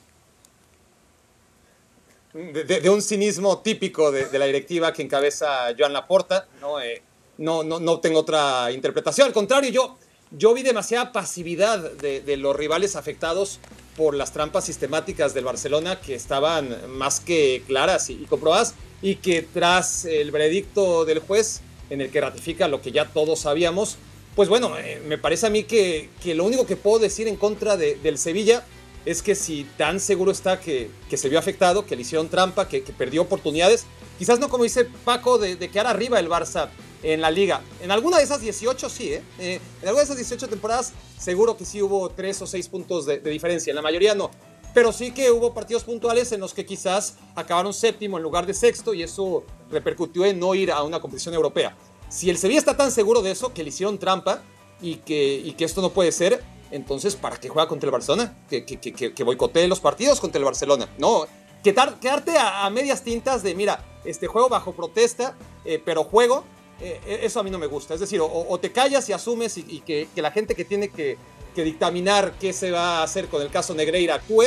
de, 2.34 2.64
de- 2.64 2.80
de 2.80 2.90
un 2.90 3.02
cinismo 3.02 3.60
típico 3.60 4.12
de, 4.12 4.26
de 4.26 4.40
la 4.40 4.46
directiva 4.46 4.94
que 4.94 5.02
encabeza 5.02 5.68
Joan 5.78 5.94
Laporta. 5.94 6.48
¿no? 6.62 6.80
Eh, 6.82 7.02
no, 7.40 7.64
no, 7.64 7.80
no 7.80 8.00
tengo 8.00 8.20
otra 8.20 8.72
interpretación. 8.72 9.28
Al 9.28 9.34
contrario, 9.34 9.70
yo, 9.70 9.98
yo 10.32 10.54
vi 10.54 10.64
demasiada 10.64 11.12
pasividad 11.12 11.92
de, 11.94 12.22
de 12.22 12.38
los 12.38 12.56
rivales 12.56 12.96
afectados 12.96 13.60
por 13.98 14.16
las 14.16 14.32
trampas 14.32 14.66
sistemáticas 14.66 15.34
del 15.34 15.46
Barcelona 15.46 16.00
que 16.00 16.16
estaban 16.16 16.78
más 16.98 17.20
que 17.20 17.64
claras 17.68 18.10
y, 18.10 18.14
y 18.14 18.26
comprobadas 18.26 18.74
y 19.02 19.16
que 19.16 19.42
tras 19.42 20.06
el 20.06 20.32
veredicto 20.32 21.06
del 21.06 21.20
juez 21.20 21.62
en 21.90 22.02
el 22.02 22.10
que 22.10 22.22
ratifica 22.22 22.68
lo 22.68 22.82
que 22.82 22.92
ya 22.92 23.06
todos 23.10 23.40
sabíamos, 23.42 23.98
pues 24.36 24.48
bueno, 24.48 24.78
eh, 24.78 25.02
me 25.08 25.18
parece 25.18 25.48
a 25.48 25.50
mí 25.50 25.64
que, 25.64 26.10
que 26.24 26.36
lo 26.36 26.46
único 26.46 26.66
que 26.66 26.78
puedo 26.78 27.00
decir 27.00 27.28
en 27.28 27.36
contra 27.36 27.76
de- 27.76 27.96
del 27.96 28.18
Sevilla 28.18 28.64
es 29.06 29.22
que 29.22 29.36
si 29.36 29.66
tan 29.78 30.00
seguro 30.00 30.32
está 30.32 30.60
que, 30.60 30.90
que 31.10 31.18
se 31.18 31.28
vio 31.28 31.38
afectado, 31.40 31.86
que 31.86 31.96
le 31.96 32.04
hicieron 32.04 32.30
trampa, 32.30 32.68
que, 32.70 32.84
que 32.84 32.94
perdió 32.94 33.24
oportunidades, 33.24 33.86
quizás 34.20 34.40
no 34.40 34.48
como 34.48 34.64
dice 34.64 34.86
Paco, 35.04 35.38
de, 35.38 35.56
de 35.58 35.70
quedar 35.70 35.88
arriba 35.88 36.20
el 36.20 36.30
Barça 36.30 36.70
en 37.04 37.22
la 37.22 37.32
liga. 37.32 37.62
En 37.82 37.92
alguna 37.92 38.18
de 38.18 38.24
esas 38.24 38.42
18 38.42 38.90
sí, 38.90 39.14
¿eh? 39.14 39.24
Eh, 39.40 39.60
en 39.82 39.88
alguna 39.88 40.00
de 40.02 40.06
esas 40.06 40.18
18 40.18 40.48
temporadas 40.48 40.94
seguro 41.18 41.58
que 41.58 41.66
sí 41.66 41.82
hubo 41.82 42.10
3 42.10 42.42
o 42.42 42.48
6 42.48 42.68
puntos 42.70 43.06
de, 43.06 43.20
de 43.20 43.30
diferencia, 43.32 43.72
en 43.72 43.76
la 43.76 43.82
mayoría 43.82 44.16
no. 44.16 44.32
Pero 44.74 44.94
sí 44.94 45.12
que 45.12 45.32
hubo 45.32 45.54
partidos 45.54 45.84
puntuales 45.84 46.32
en 46.32 46.40
los 46.40 46.54
que 46.54 46.66
quizás 46.66 47.16
acabaron 47.36 47.74
séptimo 47.74 48.18
en 48.18 48.24
lugar 48.24 48.46
de 48.46 48.54
sexto 48.54 48.94
y 48.94 49.04
eso 49.04 49.44
repercutió 49.70 50.26
en 50.26 50.40
no 50.40 50.56
ir 50.56 50.72
a 50.72 50.82
una 50.84 51.00
competición 51.02 51.34
europea. 51.36 51.76
Si 52.10 52.30
el 52.30 52.38
Sevilla 52.38 52.60
está 52.60 52.78
tan 52.78 52.92
seguro 52.92 53.22
de 53.22 53.32
eso, 53.32 53.54
que 53.54 53.64
le 53.64 53.70
hicieron 53.70 53.98
trampa 53.98 54.42
y 54.82 54.96
que, 54.98 55.36
y 55.44 55.54
que 55.54 55.66
esto 55.66 55.82
no 55.82 55.90
puede 55.92 56.12
ser, 56.12 56.42
entonces, 56.72 57.18
¿para 57.18 57.38
qué 57.38 57.50
juega 57.50 57.68
contra 57.68 57.88
el 57.88 57.92
Barcelona? 57.92 58.38
Que, 58.50 58.64
que, 58.66 58.80
que, 58.80 59.14
que- 59.14 59.24
boicotee 59.24 59.68
los 59.68 59.82
partidos 59.82 60.22
contra 60.22 60.40
el 60.40 60.46
Barcelona. 60.46 60.88
No, 60.98 61.26
quedar- 61.64 62.00
quedarte 62.00 62.38
a, 62.38 62.66
a 62.66 62.70
medias 62.70 63.04
tintas 63.04 63.44
de, 63.44 63.54
mira, 63.56 63.84
este 64.06 64.28
juego 64.28 64.48
bajo 64.48 64.72
protesta, 64.74 65.36
eh, 65.66 65.82
pero 65.84 66.06
juego, 66.06 66.46
eh, 66.82 67.20
eso 67.24 67.40
a 67.40 67.44
mí 67.44 67.50
no 67.50 67.58
me 67.60 67.68
gusta. 67.68 67.94
Es 67.94 68.00
decir, 68.00 68.20
o, 68.22 68.26
o 68.28 68.60
te 68.60 68.72
callas 68.72 69.08
y 69.10 69.14
asumes 69.14 69.58
y, 69.58 69.66
y 69.68 69.80
que, 69.82 70.08
que 70.14 70.22
la 70.22 70.32
gente 70.32 70.56
que 70.56 70.66
tiene 70.66 70.90
que, 70.90 71.18
que 71.56 71.64
dictaminar 71.64 72.34
qué 72.40 72.54
se 72.54 72.72
va 72.72 73.00
a 73.00 73.04
hacer 73.04 73.28
con 73.28 73.42
el 73.42 73.50
caso 73.50 73.74
Negreira 73.74 74.16
actúe. 74.16 74.44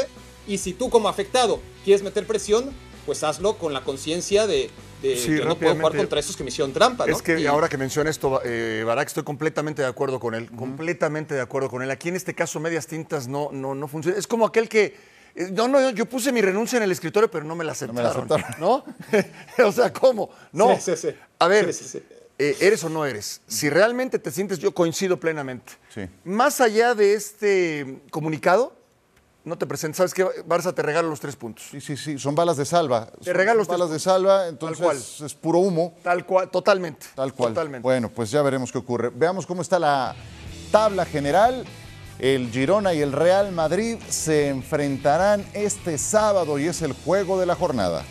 Y 0.47 0.59
si 0.59 0.73
tú 0.75 0.91
como 0.91 1.09
afectado 1.09 1.61
quieres 1.85 2.03
meter 2.03 2.27
presión, 2.27 2.71
pues 3.07 3.23
hazlo 3.23 3.57
con 3.59 3.73
la 3.73 3.83
conciencia 3.83 4.47
de, 4.47 4.71
de 5.03 5.17
Sí, 5.17 5.37
yo 5.37 5.45
no 5.45 5.57
puedo 5.59 5.75
jugar 5.75 5.97
contra 5.97 6.21
estos 6.21 6.37
que 6.37 6.43
me 6.45 6.49
hicieron 6.49 6.73
trampa, 6.73 7.07
¿no? 7.07 7.15
Es 7.15 7.23
que 7.23 7.39
Y- 7.41 7.47
ahora 7.47 7.69
que 7.69 7.77
menciona 7.79 8.09
esto, 8.11 8.41
eh, 8.45 8.83
Barak, 8.87 9.09
estoy 9.09 9.23
completamente 9.25 9.83
de 9.83 9.89
acuerdo 9.89 10.19
con 10.21 10.35
él. 10.35 10.51
Completamente 10.51 11.35
de 11.35 11.41
acuerdo 11.43 11.69
con 11.71 11.83
él. 11.83 11.91
Aquí 11.91 12.09
en 12.09 12.17
este 12.17 12.35
caso, 12.35 12.61
medias 12.61 12.87
tintas 12.87 13.29
no, 13.29 13.51
no, 13.53 13.75
no 13.75 13.89
funciona. 13.89 14.19
Es 14.19 14.27
como 14.27 14.47
aquel 14.47 14.69
que. 14.69 14.97
eh, 15.35 15.49
No, 15.53 15.69
no, 15.69 15.81
yo, 15.81 15.91
yo 15.91 16.07
puse 16.07 16.33
mi 16.33 16.41
renuncia 16.43 16.77
en 16.79 16.83
el 16.83 16.93
escritorio, 16.93 17.31
pero 17.31 17.45
no 17.45 17.55
me 17.55 17.65
la 17.65 17.69
me 17.69 17.73
aceptaron. 17.73 18.03
la 18.05 18.11
aceptaron. 18.11 18.61
¿No? 18.61 18.85
o 19.67 19.73
sea, 19.73 19.93
¿cómo? 19.93 20.31
No. 20.53 20.75
Sí, 20.77 20.95
sí, 20.95 21.09
sí. 21.09 21.15
A 21.39 21.49
ver, 21.49 21.73
Sí, 21.73 21.85
sí, 21.85 21.99
sí. 21.99 22.03
Eh, 22.39 22.57
¿eres 22.61 22.83
o 22.85 22.89
no 22.89 23.05
eres? 23.05 23.41
Si 23.47 23.71
realmente 23.71 24.19
te 24.19 24.31
sientes, 24.31 24.59
yo 24.59 24.75
coincido 24.75 25.19
plenamente. 25.19 25.75
Sí. 25.93 26.09
Más 26.25 26.61
allá 26.61 26.95
de 26.95 27.15
este 27.15 28.03
comunicado, 28.11 28.75
no 29.45 29.57
te 29.57 29.67
presentes. 29.67 29.99
¿Sabes 29.99 30.15
qué? 30.15 30.25
Barça 30.47 30.75
te 30.75 30.83
regala 30.83 31.09
los 31.09 31.21
tres 31.21 31.37
puntos. 31.37 31.67
Sí, 31.71 31.81
sí, 31.81 31.97
sí, 31.97 32.19
son 32.19 32.35
balas 32.35 32.57
de 32.57 32.65
salva. 32.65 33.11
Te 33.23 33.33
regalo 33.33 33.59
los 33.59 33.69
tres 33.69 33.79
balas 33.79 33.93
de 33.93 34.01
salva, 34.01 34.49
entonces 34.49 34.79
cual. 34.79 34.97
es 34.97 35.35
puro 35.35 35.59
humo. 35.59 35.95
Tal 36.03 36.25
cual, 36.27 36.51
totalmente. 36.51 37.07
Tal 37.15 37.33
cual. 37.33 37.53
Totalmente. 37.53 37.83
Bueno, 37.83 38.09
pues 38.09 38.31
ya 38.31 38.43
veremos 38.43 38.73
qué 38.73 38.79
ocurre. 38.79 39.11
Veamos 39.15 39.47
cómo 39.47 39.63
está 39.63 39.79
la 39.79 40.17
tabla 40.73 41.05
general. 41.05 41.65
El 42.19 42.51
Girona 42.51 42.95
y 42.95 43.03
el 43.03 43.13
Real 43.13 43.53
Madrid 43.53 43.99
se 44.09 44.49
enfrentarán 44.49 45.45
este 45.53 45.99
sábado 45.99 46.59
y 46.59 46.67
es 46.67 46.81
el 46.81 46.93
juego 46.93 47.39
de 47.39 47.47
la 47.47 47.57
jornada. 47.57 48.05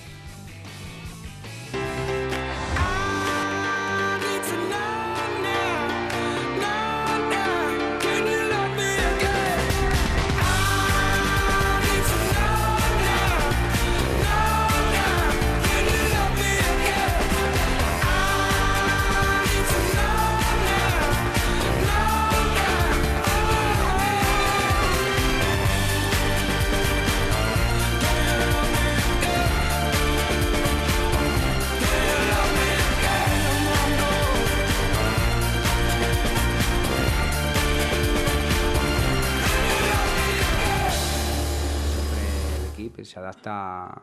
El 42.84 42.90
equipo 42.90 43.06
se 43.06 43.20
adapta 43.20 44.02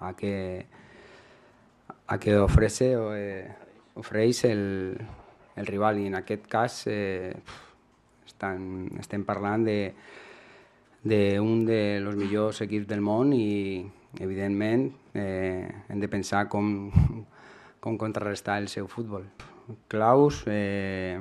a 0.00 0.14
que 0.16 0.66
a 2.06 2.18
que 2.18 2.36
ofrece 2.36 2.96
o, 2.96 3.14
eh, 3.14 3.48
ofereix 3.94 4.44
el, 4.44 4.96
el 5.56 5.66
rival 5.66 5.98
i 6.00 6.06
en 6.06 6.14
aquest 6.14 6.46
cas 6.48 6.86
eh, 6.86 7.34
estan, 8.26 8.88
estem 9.00 9.24
parlant 9.24 9.64
de 9.64 9.94
d'un 11.08 11.64
de 11.64 12.00
los 12.00 12.16
millors 12.16 12.60
equips 12.64 12.88
del 12.88 13.00
món 13.00 13.32
i 13.32 13.84
evidentment 14.18 14.88
eh, 15.14 15.68
hem 15.88 16.00
de 16.00 16.08
pensar 16.08 16.48
com, 16.48 16.90
com 17.80 17.96
contrarrestar 17.96 18.58
el 18.58 18.68
seu 18.68 18.88
futbol. 18.88 19.24
Claus, 19.88 20.42
eh, 20.48 21.20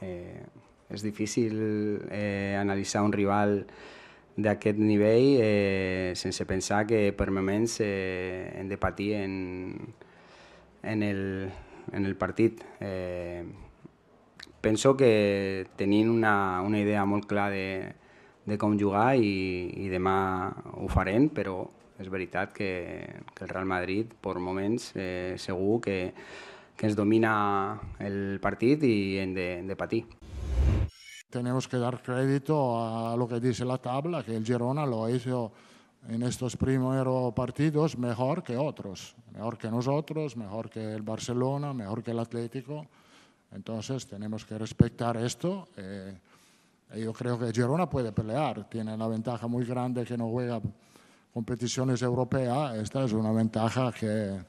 eh, 0.00 0.44
és 0.88 1.02
difícil 1.02 1.56
eh, 2.10 2.56
analitzar 2.60 3.02
un 3.02 3.12
rival 3.12 3.64
d'aquest 4.38 4.78
nivell 4.78 5.40
eh, 5.42 6.12
sense 6.14 6.46
pensar 6.46 6.84
que 6.86 7.10
per 7.12 7.32
moments 7.34 7.80
eh, 7.82 8.54
hem 8.54 8.68
de 8.70 8.78
patir 8.78 9.14
en, 9.18 9.34
en, 10.82 11.02
el, 11.02 11.50
en 11.92 12.06
el 12.06 12.14
partit. 12.16 12.62
Eh, 12.80 13.42
penso 14.60 14.96
que 14.96 15.66
tenint 15.76 16.10
una, 16.10 16.62
una 16.62 16.78
idea 16.78 17.04
molt 17.04 17.26
clara 17.26 17.50
de, 17.50 17.94
de 18.46 18.58
com 18.58 18.78
jugar 18.78 19.16
i, 19.18 19.34
i 19.74 19.90
demà 19.90 20.18
ho 20.78 20.86
farem, 20.92 21.28
però 21.34 21.64
és 21.98 22.06
veritat 22.06 22.54
que, 22.54 22.70
que 23.34 23.44
el 23.44 23.50
Real 23.50 23.66
Madrid, 23.66 24.14
per 24.22 24.38
moments, 24.38 24.92
eh, 24.94 25.34
segur 25.34 25.80
que, 25.82 25.98
que 26.78 26.86
ens 26.86 26.94
domina 26.94 27.34
el 27.98 28.38
partit 28.38 28.86
i 28.86 29.18
hem 29.18 29.34
de, 29.34 29.50
de 29.66 29.76
patir. 29.78 30.04
Tenemos 31.30 31.68
que 31.68 31.76
dar 31.76 32.00
crédito 32.02 33.10
a 33.12 33.14
lo 33.14 33.28
que 33.28 33.38
dice 33.38 33.64
la 33.64 33.76
tabla, 33.76 34.22
que 34.22 34.34
el 34.34 34.44
Girona 34.44 34.86
lo 34.86 35.08
hizo 35.10 35.52
en 36.08 36.22
estos 36.22 36.56
primeros 36.56 37.34
partidos 37.34 37.98
mejor 37.98 38.42
que 38.42 38.56
otros, 38.56 39.14
mejor 39.34 39.58
que 39.58 39.70
nosotros, 39.70 40.36
mejor 40.38 40.70
que 40.70 40.94
el 40.94 41.02
Barcelona, 41.02 41.74
mejor 41.74 42.02
que 42.02 42.12
el 42.12 42.18
Atlético. 42.18 42.86
Entonces 43.52 44.06
tenemos 44.06 44.46
que 44.46 44.56
respetar 44.56 45.18
esto. 45.18 45.68
eh, 45.76 46.18
yo 46.96 47.12
creo 47.12 47.38
que 47.38 47.52
Girona 47.52 47.90
puede 47.90 48.12
pelear, 48.12 48.66
tiene 48.70 48.96
la 48.96 49.06
ventaja 49.06 49.46
muy 49.46 49.66
grande 49.66 50.06
que 50.06 50.16
no 50.16 50.30
juega 50.30 50.62
competiciones 51.34 52.00
europeas. 52.00 52.74
Esta 52.76 53.04
es 53.04 53.12
una 53.12 53.32
ventaja 53.32 53.92
que, 53.92 54.40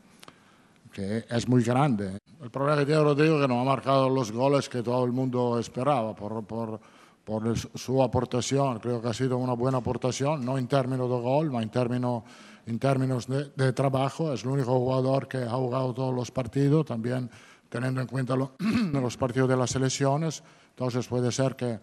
que 0.91 1.25
es 1.29 1.47
muy 1.47 1.63
grande. 1.63 2.17
El 2.41 2.49
problema 2.49 2.77
que 2.79 2.85
tiene 2.85 3.01
Rodrigo 3.03 3.35
es 3.35 3.41
que 3.41 3.47
no 3.47 3.61
ha 3.61 3.63
marcado 3.63 4.09
los 4.09 4.31
goles 4.31 4.69
que 4.69 4.81
todo 4.81 5.03
el 5.05 5.11
mundo 5.11 5.59
esperaba 5.59 6.15
por, 6.15 6.43
por, 6.45 6.79
por 7.23 7.57
su- 7.57 8.01
aportación. 8.01 8.79
Creo 8.79 9.01
que 9.01 9.07
ha 9.09 9.13
sido 9.13 9.37
una 9.37 9.53
buena 9.53 9.77
aportación, 9.79 10.43
no 10.45 10.57
en 10.57 10.67
términos 10.67 11.09
de 11.09 11.19
gol, 11.21 11.47
sino 11.47 11.61
en 11.61 11.69
términos, 11.69 12.23
en 12.65 12.79
términos 12.79 13.27
de, 13.27 13.73
trabajo. 13.73 14.33
Es 14.33 14.43
el 14.43 14.49
único 14.49 14.77
jugador 14.79 15.27
que 15.27 15.37
ha 15.39 15.51
jugado 15.51 15.93
todos 15.93 16.13
los 16.15 16.31
partidos, 16.31 16.85
también 16.85 17.29
teniendo 17.69 18.01
en 18.01 18.07
cuenta 18.07 18.35
lo- 18.35 18.53
los 18.93 19.17
partidos 19.17 19.49
de 19.49 19.57
las 19.57 19.69
selecciones. 19.71 20.43
Entonces 20.71 21.07
puede 21.07 21.31
ser 21.31 21.55
que 21.55 21.79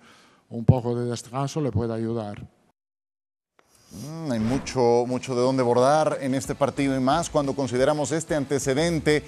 un 0.49 0.65
poco 0.65 0.95
de 0.95 1.09
descanso 1.11 1.61
le 1.61 1.71
pueda 1.71 1.95
ayudar. 1.95 2.43
Mm, 3.93 4.33
hay 4.33 4.41
mucho, 4.41 5.05
mucho 5.07 5.37
de 5.37 5.43
dónde 5.43 5.63
bordar 5.63 6.19
en 6.21 6.35
este 6.35 6.57
partido 6.57 6.97
y 6.97 7.01
más 7.01 7.31
cuando 7.31 7.55
consideramos 7.55 8.11
este 8.11 8.35
antecedente, 8.35 9.23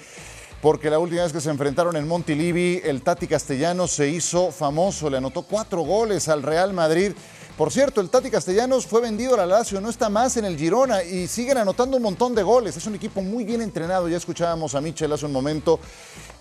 porque 0.61 0.89
la 0.89 0.99
última 0.99 1.23
vez 1.23 1.31
que 1.31 1.39
se 1.39 1.49
enfrentaron 1.49 1.95
en 1.95 2.07
Montilivi, 2.07 2.81
el 2.83 3.01
Tati 3.01 3.25
Castellanos 3.25 3.91
se 3.91 4.09
hizo 4.09 4.51
famoso, 4.51 5.09
le 5.09 5.17
anotó 5.17 5.43
cuatro 5.43 5.81
goles 5.81 6.27
al 6.27 6.43
Real 6.43 6.73
Madrid. 6.73 7.13
Por 7.57 7.71
cierto, 7.71 8.01
el 8.01 8.09
Tati 8.09 8.29
Castellanos 8.29 8.85
fue 8.85 9.01
vendido 9.01 9.33
a 9.33 9.37
la 9.37 9.45
Lazio, 9.45 9.79
no 9.79 9.89
está 9.89 10.09
más 10.09 10.35
en 10.35 10.43
el 10.43 10.57
Girona 10.57 11.03
y 11.03 11.27
siguen 11.27 11.57
anotando 11.57 11.95
un 11.95 12.03
montón 12.03 12.35
de 12.35 12.43
goles. 12.43 12.75
Es 12.75 12.85
un 12.85 12.95
equipo 12.95 13.21
muy 13.21 13.45
bien 13.45 13.61
entrenado, 13.61 14.09
ya 14.09 14.17
escuchábamos 14.17 14.75
a 14.75 14.81
Michel 14.81 15.11
hace 15.13 15.25
un 15.25 15.31
momento. 15.31 15.79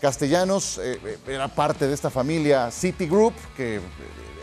Castellanos 0.01 0.81
eh, 0.83 1.19
era 1.27 1.49
parte 1.49 1.87
de 1.87 1.95
esta 1.95 2.11
familia 2.11 2.71
City 2.73 3.07
Group, 3.07 3.35
que 3.57 3.77
eh, 3.77 3.81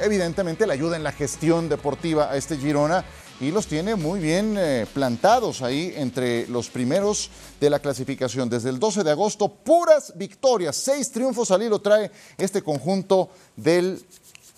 evidentemente 0.02 0.66
le 0.66 0.74
ayuda 0.74 0.96
en 0.96 1.04
la 1.04 1.12
gestión 1.12 1.68
deportiva 1.68 2.32
a 2.32 2.38
este 2.38 2.58
Girona 2.58 3.04
y 3.40 3.52
los 3.52 3.68
tiene 3.68 3.96
muy 3.96 4.20
bien 4.20 4.56
eh, 4.58 4.86
plantados 4.94 5.62
ahí 5.62 5.94
entre 5.98 6.48
los 6.48 6.70
primeros 6.70 7.30
de 7.60 7.70
la 7.70 7.80
clasificación. 7.80 8.50
Desde 8.50 8.70
el 8.70 8.80
12 8.80 9.04
de 9.04 9.12
agosto, 9.12 9.50
puras 9.50 10.14
victorias, 10.16 10.76
seis 10.76 11.12
triunfos 11.12 11.52
al 11.52 11.64
hilo 11.64 11.80
trae 11.80 12.12
este 12.38 12.62
conjunto 12.62 13.30
del 13.56 14.06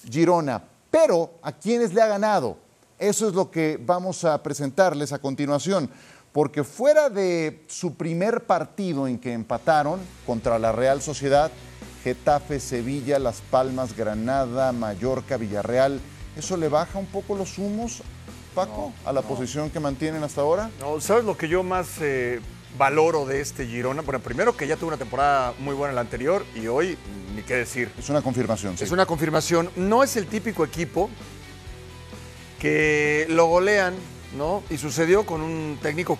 Girona. 0.09 0.63
Pero, 0.91 1.31
¿a 1.41 1.51
quiénes 1.51 1.93
le 1.93 2.01
ha 2.01 2.07
ganado? 2.07 2.57
Eso 2.99 3.27
es 3.27 3.33
lo 3.33 3.49
que 3.49 3.79
vamos 3.83 4.23
a 4.23 4.41
presentarles 4.43 5.11
a 5.11 5.19
continuación. 5.19 5.89
Porque 6.31 6.63
fuera 6.63 7.09
de 7.09 7.63
su 7.67 7.95
primer 7.95 8.45
partido 8.45 9.07
en 9.07 9.17
que 9.17 9.33
empataron 9.33 9.99
contra 10.25 10.59
la 10.59 10.71
Real 10.71 11.01
Sociedad, 11.01 11.51
Getafe, 12.03 12.59
Sevilla, 12.59 13.17
Las 13.17 13.41
Palmas, 13.41 13.97
Granada, 13.97 14.71
Mallorca, 14.71 15.37
Villarreal, 15.37 15.99
¿eso 16.35 16.55
le 16.55 16.69
baja 16.69 16.99
un 16.99 17.07
poco 17.07 17.35
los 17.35 17.57
humos, 17.57 18.03
Paco, 18.57 18.91
a 19.05 19.13
la 19.13 19.21
posición 19.21 19.69
que 19.69 19.79
mantienen 19.79 20.23
hasta 20.23 20.41
ahora? 20.41 20.71
No, 20.79 20.99
¿Sabes 20.99 21.23
lo 21.25 21.37
que 21.37 21.47
yo 21.47 21.61
más 21.61 22.01
eh, 22.01 22.41
valoro 22.75 23.23
de 23.27 23.39
este 23.39 23.67
Girona? 23.67 24.01
Bueno, 24.01 24.19
primero 24.19 24.57
que 24.57 24.65
ya 24.65 24.75
tuvo 24.77 24.87
una 24.87 24.97
temporada 24.97 25.53
muy 25.59 25.75
buena 25.75 25.93
la 25.93 26.01
anterior 26.01 26.43
y 26.55 26.65
hoy 26.65 26.97
ni 27.35 27.43
qué 27.43 27.53
decir. 27.53 27.91
Es 27.99 28.09
una 28.09 28.23
confirmación, 28.23 28.75
sí. 28.75 28.83
Es 28.83 28.89
una 28.89 29.05
confirmación. 29.05 29.69
No 29.75 30.01
es 30.01 30.17
el 30.17 30.25
típico 30.25 30.65
equipo 30.65 31.07
que 32.59 33.27
lo 33.29 33.45
golean, 33.45 33.93
¿no? 34.35 34.63
Y 34.71 34.79
sucedió 34.79 35.23
con 35.23 35.41
un 35.41 35.77
técnico 35.79 36.17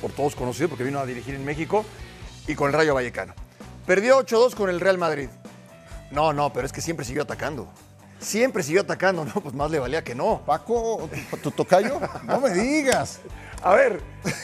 por 0.00 0.12
todos 0.12 0.36
conocido 0.36 0.68
porque 0.68 0.84
vino 0.84 1.00
a 1.00 1.06
dirigir 1.06 1.34
en 1.34 1.44
México 1.44 1.84
y 2.46 2.54
con 2.54 2.68
el 2.68 2.74
Rayo 2.74 2.94
Vallecano. 2.94 3.34
Perdió 3.84 4.20
8-2 4.20 4.54
con 4.54 4.70
el 4.70 4.78
Real 4.78 4.98
Madrid. 4.98 5.28
No, 6.12 6.32
no, 6.32 6.52
pero 6.52 6.66
es 6.66 6.72
que 6.72 6.80
siempre 6.80 7.04
siguió 7.04 7.22
atacando. 7.22 7.68
Siempre 8.24 8.62
siguió 8.62 8.80
atacando, 8.80 9.24
¿no? 9.24 9.32
Pues 9.42 9.54
más 9.54 9.70
le 9.70 9.78
valía 9.78 10.02
que 10.02 10.14
no. 10.14 10.42
Paco, 10.46 11.08
¿tu, 11.30 11.36
tu 11.36 11.50
tocayo? 11.50 12.00
No 12.24 12.40
me 12.40 12.50
digas. 12.50 13.20
A 13.62 13.74
ver, 13.74 14.00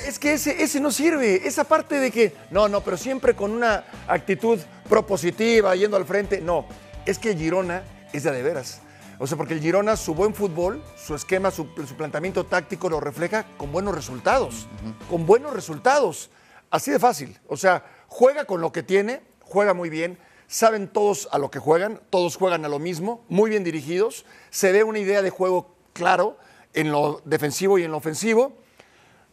es 0.06 0.18
que 0.18 0.34
ese, 0.34 0.62
ese 0.62 0.80
no 0.80 0.90
sirve. 0.90 1.46
Esa 1.46 1.64
parte 1.64 1.96
de 1.96 2.10
que, 2.10 2.34
no, 2.50 2.68
no, 2.68 2.82
pero 2.82 2.96
siempre 2.96 3.34
con 3.34 3.50
una 3.52 3.84
actitud 4.06 4.58
propositiva, 4.88 5.74
yendo 5.76 5.96
al 5.96 6.04
frente. 6.04 6.40
No, 6.40 6.66
es 7.06 7.18
que 7.18 7.34
Girona 7.34 7.82
es 8.12 8.22
de 8.22 8.32
de 8.32 8.42
veras. 8.42 8.80
O 9.18 9.26
sea, 9.26 9.36
porque 9.36 9.54
el 9.54 9.60
Girona, 9.60 9.96
su 9.96 10.14
buen 10.14 10.34
fútbol, 10.34 10.82
su 10.96 11.14
esquema, 11.14 11.50
su, 11.50 11.68
su 11.86 11.96
planteamiento 11.96 12.44
táctico 12.44 12.88
lo 12.88 13.00
refleja 13.00 13.44
con 13.56 13.72
buenos 13.72 13.94
resultados. 13.94 14.66
Con 15.08 15.26
buenos 15.26 15.52
resultados. 15.52 16.30
Así 16.70 16.90
de 16.90 16.98
fácil. 16.98 17.38
O 17.46 17.56
sea, 17.56 17.84
juega 18.08 18.44
con 18.44 18.60
lo 18.60 18.72
que 18.72 18.82
tiene, 18.82 19.22
juega 19.42 19.74
muy 19.74 19.90
bien. 19.90 20.18
Saben 20.50 20.88
todos 20.88 21.28
a 21.30 21.38
lo 21.38 21.48
que 21.48 21.60
juegan, 21.60 22.00
todos 22.10 22.34
juegan 22.36 22.64
a 22.64 22.68
lo 22.68 22.80
mismo, 22.80 23.24
muy 23.28 23.50
bien 23.50 23.62
dirigidos. 23.62 24.24
Se 24.50 24.72
ve 24.72 24.82
una 24.82 24.98
idea 24.98 25.22
de 25.22 25.30
juego 25.30 25.72
claro 25.92 26.36
en 26.74 26.90
lo 26.90 27.22
defensivo 27.24 27.78
y 27.78 27.84
en 27.84 27.92
lo 27.92 27.98
ofensivo. 27.98 28.52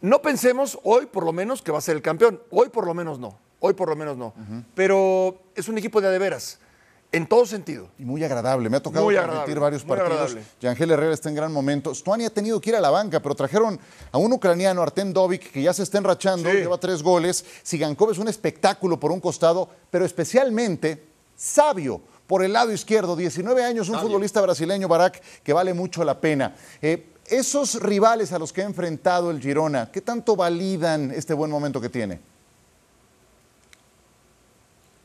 No 0.00 0.22
pensemos 0.22 0.78
hoy, 0.84 1.06
por 1.06 1.24
lo 1.24 1.32
menos, 1.32 1.60
que 1.60 1.72
va 1.72 1.78
a 1.78 1.80
ser 1.80 1.96
el 1.96 2.02
campeón. 2.02 2.40
Hoy, 2.50 2.68
por 2.68 2.86
lo 2.86 2.94
menos, 2.94 3.18
no. 3.18 3.36
Hoy, 3.58 3.72
por 3.74 3.88
lo 3.88 3.96
menos, 3.96 4.16
no. 4.16 4.32
Pero 4.76 5.42
es 5.56 5.68
un 5.68 5.76
equipo 5.76 6.00
de 6.00 6.06
a 6.06 6.10
de 6.10 6.20
veras. 6.20 6.60
En 7.10 7.26
todo 7.26 7.46
sentido. 7.46 7.88
Y 7.98 8.04
muy 8.04 8.22
agradable. 8.22 8.68
Me 8.68 8.76
ha 8.76 8.82
tocado 8.82 9.08
transmitir 9.08 9.58
varios 9.58 9.82
partidos. 9.82 10.36
Yangel 10.60 10.90
Herrera 10.90 11.14
está 11.14 11.30
en 11.30 11.34
gran 11.34 11.50
momento. 11.52 11.92
Stuani 11.94 12.26
ha 12.26 12.30
tenido 12.30 12.60
que 12.60 12.70
ir 12.70 12.76
a 12.76 12.80
la 12.80 12.90
banca, 12.90 13.20
pero 13.20 13.34
trajeron 13.34 13.80
a 14.12 14.18
un 14.18 14.32
ucraniano, 14.32 14.82
Artem 14.82 15.12
Dovik, 15.12 15.50
que 15.50 15.62
ya 15.62 15.72
se 15.72 15.82
está 15.82 15.98
enrachando, 15.98 16.48
Sí. 16.50 16.58
lleva 16.58 16.78
tres 16.78 17.02
goles. 17.02 17.44
Sigankov 17.62 18.10
es 18.12 18.18
un 18.18 18.28
espectáculo 18.28 19.00
por 19.00 19.10
un 19.10 19.20
costado, 19.20 19.70
pero 19.90 20.04
especialmente 20.04 21.07
sabio 21.38 22.02
por 22.26 22.44
el 22.44 22.52
lado 22.52 22.70
izquierdo. 22.72 23.16
19 23.16 23.64
años, 23.64 23.88
un 23.88 23.98
futbolista 23.98 24.42
brasileño, 24.42 24.88
Barak, 24.88 25.22
que 25.42 25.54
vale 25.54 25.72
mucho 25.72 26.04
la 26.04 26.20
pena. 26.20 26.54
Eh, 26.82 27.06
esos 27.26 27.80
rivales 27.80 28.32
a 28.32 28.38
los 28.38 28.52
que 28.52 28.62
ha 28.62 28.64
enfrentado 28.64 29.30
el 29.30 29.40
Girona, 29.40 29.90
¿qué 29.90 30.00
tanto 30.00 30.36
validan 30.36 31.10
este 31.10 31.34
buen 31.34 31.50
momento 31.50 31.80
que 31.80 31.88
tiene? 31.88 32.20